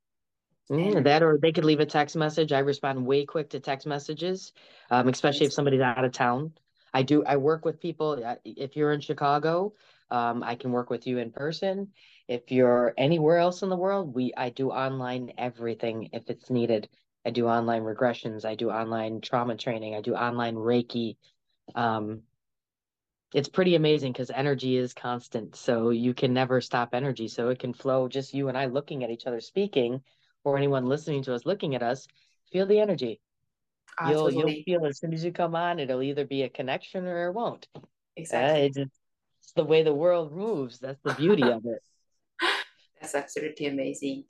Mm, 0.70 1.04
that 1.04 1.22
or 1.22 1.38
they 1.40 1.52
could 1.52 1.64
leave 1.64 1.80
a 1.80 1.86
text 1.86 2.14
message. 2.14 2.52
I 2.52 2.58
respond 2.58 3.06
way 3.06 3.24
quick 3.24 3.50
to 3.50 3.60
text 3.60 3.86
messages, 3.86 4.52
um, 4.90 5.08
especially 5.08 5.46
if 5.46 5.52
somebody's 5.52 5.80
out 5.80 6.04
of 6.04 6.12
town. 6.12 6.52
I 6.92 7.02
do. 7.02 7.24
I 7.24 7.36
work 7.36 7.64
with 7.64 7.80
people. 7.80 8.36
If 8.44 8.76
you're 8.76 8.92
in 8.92 9.00
Chicago, 9.00 9.72
um, 10.10 10.42
I 10.42 10.56
can 10.56 10.70
work 10.72 10.90
with 10.90 11.06
you 11.06 11.18
in 11.18 11.30
person. 11.30 11.88
If 12.28 12.50
you're 12.50 12.92
anywhere 12.98 13.38
else 13.38 13.62
in 13.62 13.70
the 13.70 13.76
world, 13.76 14.14
we 14.14 14.32
I 14.36 14.50
do 14.50 14.70
online 14.70 15.32
everything 15.38 16.10
if 16.12 16.28
it's 16.28 16.50
needed. 16.50 16.88
I 17.24 17.30
do 17.30 17.46
online 17.46 17.82
regressions. 17.82 18.44
I 18.44 18.54
do 18.54 18.70
online 18.70 19.20
trauma 19.22 19.56
training. 19.56 19.94
I 19.94 20.02
do 20.02 20.14
online 20.14 20.54
Reiki. 20.54 21.16
Um, 21.74 22.22
it's 23.34 23.48
pretty 23.48 23.74
amazing 23.74 24.12
because 24.12 24.30
energy 24.30 24.76
is 24.76 24.94
constant, 24.94 25.56
so 25.56 25.90
you 25.90 26.14
can 26.14 26.32
never 26.34 26.60
stop 26.60 26.90
energy. 26.94 27.28
So 27.28 27.48
it 27.48 27.58
can 27.58 27.72
flow. 27.72 28.08
Just 28.08 28.34
you 28.34 28.48
and 28.48 28.56
I 28.56 28.66
looking 28.66 29.02
at 29.04 29.10
each 29.10 29.26
other 29.26 29.40
speaking 29.40 30.02
or 30.44 30.56
anyone 30.56 30.86
listening 30.86 31.22
to 31.24 31.34
us 31.34 31.46
looking 31.46 31.74
at 31.74 31.82
us, 31.82 32.06
feel 32.52 32.66
the 32.66 32.80
energy. 32.80 33.20
Ah, 33.98 34.10
you'll 34.10 34.30
totally. 34.30 34.64
you'll 34.66 34.80
feel 34.80 34.86
as 34.86 34.98
soon 34.98 35.12
as 35.12 35.24
you 35.24 35.32
come 35.32 35.54
on, 35.54 35.78
it'll 35.78 36.02
either 36.02 36.24
be 36.24 36.42
a 36.42 36.48
connection 36.48 37.06
or 37.06 37.28
it 37.28 37.32
won't. 37.32 37.66
Exactly. 38.16 38.62
Uh, 38.62 38.64
it's, 38.64 38.76
it's 38.78 39.52
the 39.54 39.64
way 39.64 39.82
the 39.82 39.94
world 39.94 40.32
moves. 40.32 40.78
That's 40.78 41.00
the 41.02 41.14
beauty 41.14 41.50
of 41.50 41.64
it. 41.64 41.82
That's 43.00 43.14
absolutely 43.14 43.66
amazing. 43.66 44.24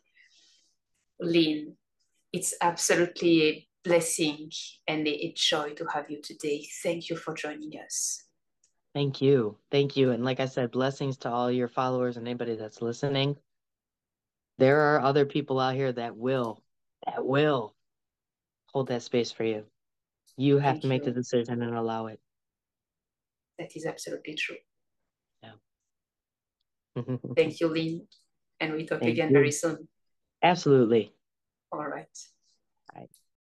Lynn, 1.21 1.75
it's 2.33 2.55
absolutely 2.61 3.43
a 3.43 3.69
blessing 3.85 4.51
and 4.87 5.07
a 5.07 5.33
joy 5.37 5.71
to 5.75 5.87
have 5.87 6.11
you 6.11 6.21
today. 6.23 6.67
Thank 6.83 7.11
you 7.11 7.17
for 7.17 7.35
joining 7.35 7.73
us. 7.85 8.25
Thank 8.95 9.21
you. 9.21 9.57
Thank 9.71 9.97
you. 9.97 10.13
And 10.13 10.25
like 10.25 10.41
I 10.41 10.47
said, 10.47 10.71
blessings 10.71 11.17
to 11.19 11.31
all 11.31 11.51
your 11.51 11.69
followers 11.69 12.17
and 12.17 12.27
anybody 12.27 12.57
that's 12.57 12.83
listening 12.83 13.37
there 14.59 14.81
are 14.81 15.01
other 15.01 15.25
people 15.25 15.59
out 15.61 15.75
here 15.75 15.93
that 15.93 16.17
will 16.17 16.63
that 17.07 17.25
will 17.25 17.75
hold 18.73 18.89
that 18.89 19.03
space 19.03 19.33
for 19.33 19.45
you 19.45 19.65
you 20.37 20.59
have 20.59 20.75
Thank 20.75 20.83
to 20.83 20.89
make 20.89 21.03
you. 21.03 21.13
the 21.13 21.21
decision 21.21 21.63
and 21.63 21.75
allow 21.75 22.07
it 22.07 22.21
that 23.59 23.75
is 23.75 23.87
absolutely 23.87 24.35
true 24.35 24.57
yeah 25.43 25.51
mm-hmm. 26.97 27.33
Thank 27.35 27.61
you, 27.61 27.69
Lynn. 27.69 28.07
And 28.61 28.75
we 28.75 28.87
talk 28.87 29.01
Thank 29.01 29.13
again 29.13 29.29
you. 29.29 29.35
very 29.35 29.53
soon. 29.53 29.89
Absolutely. 30.43 31.13
All 31.73 31.87
right. 31.87 32.07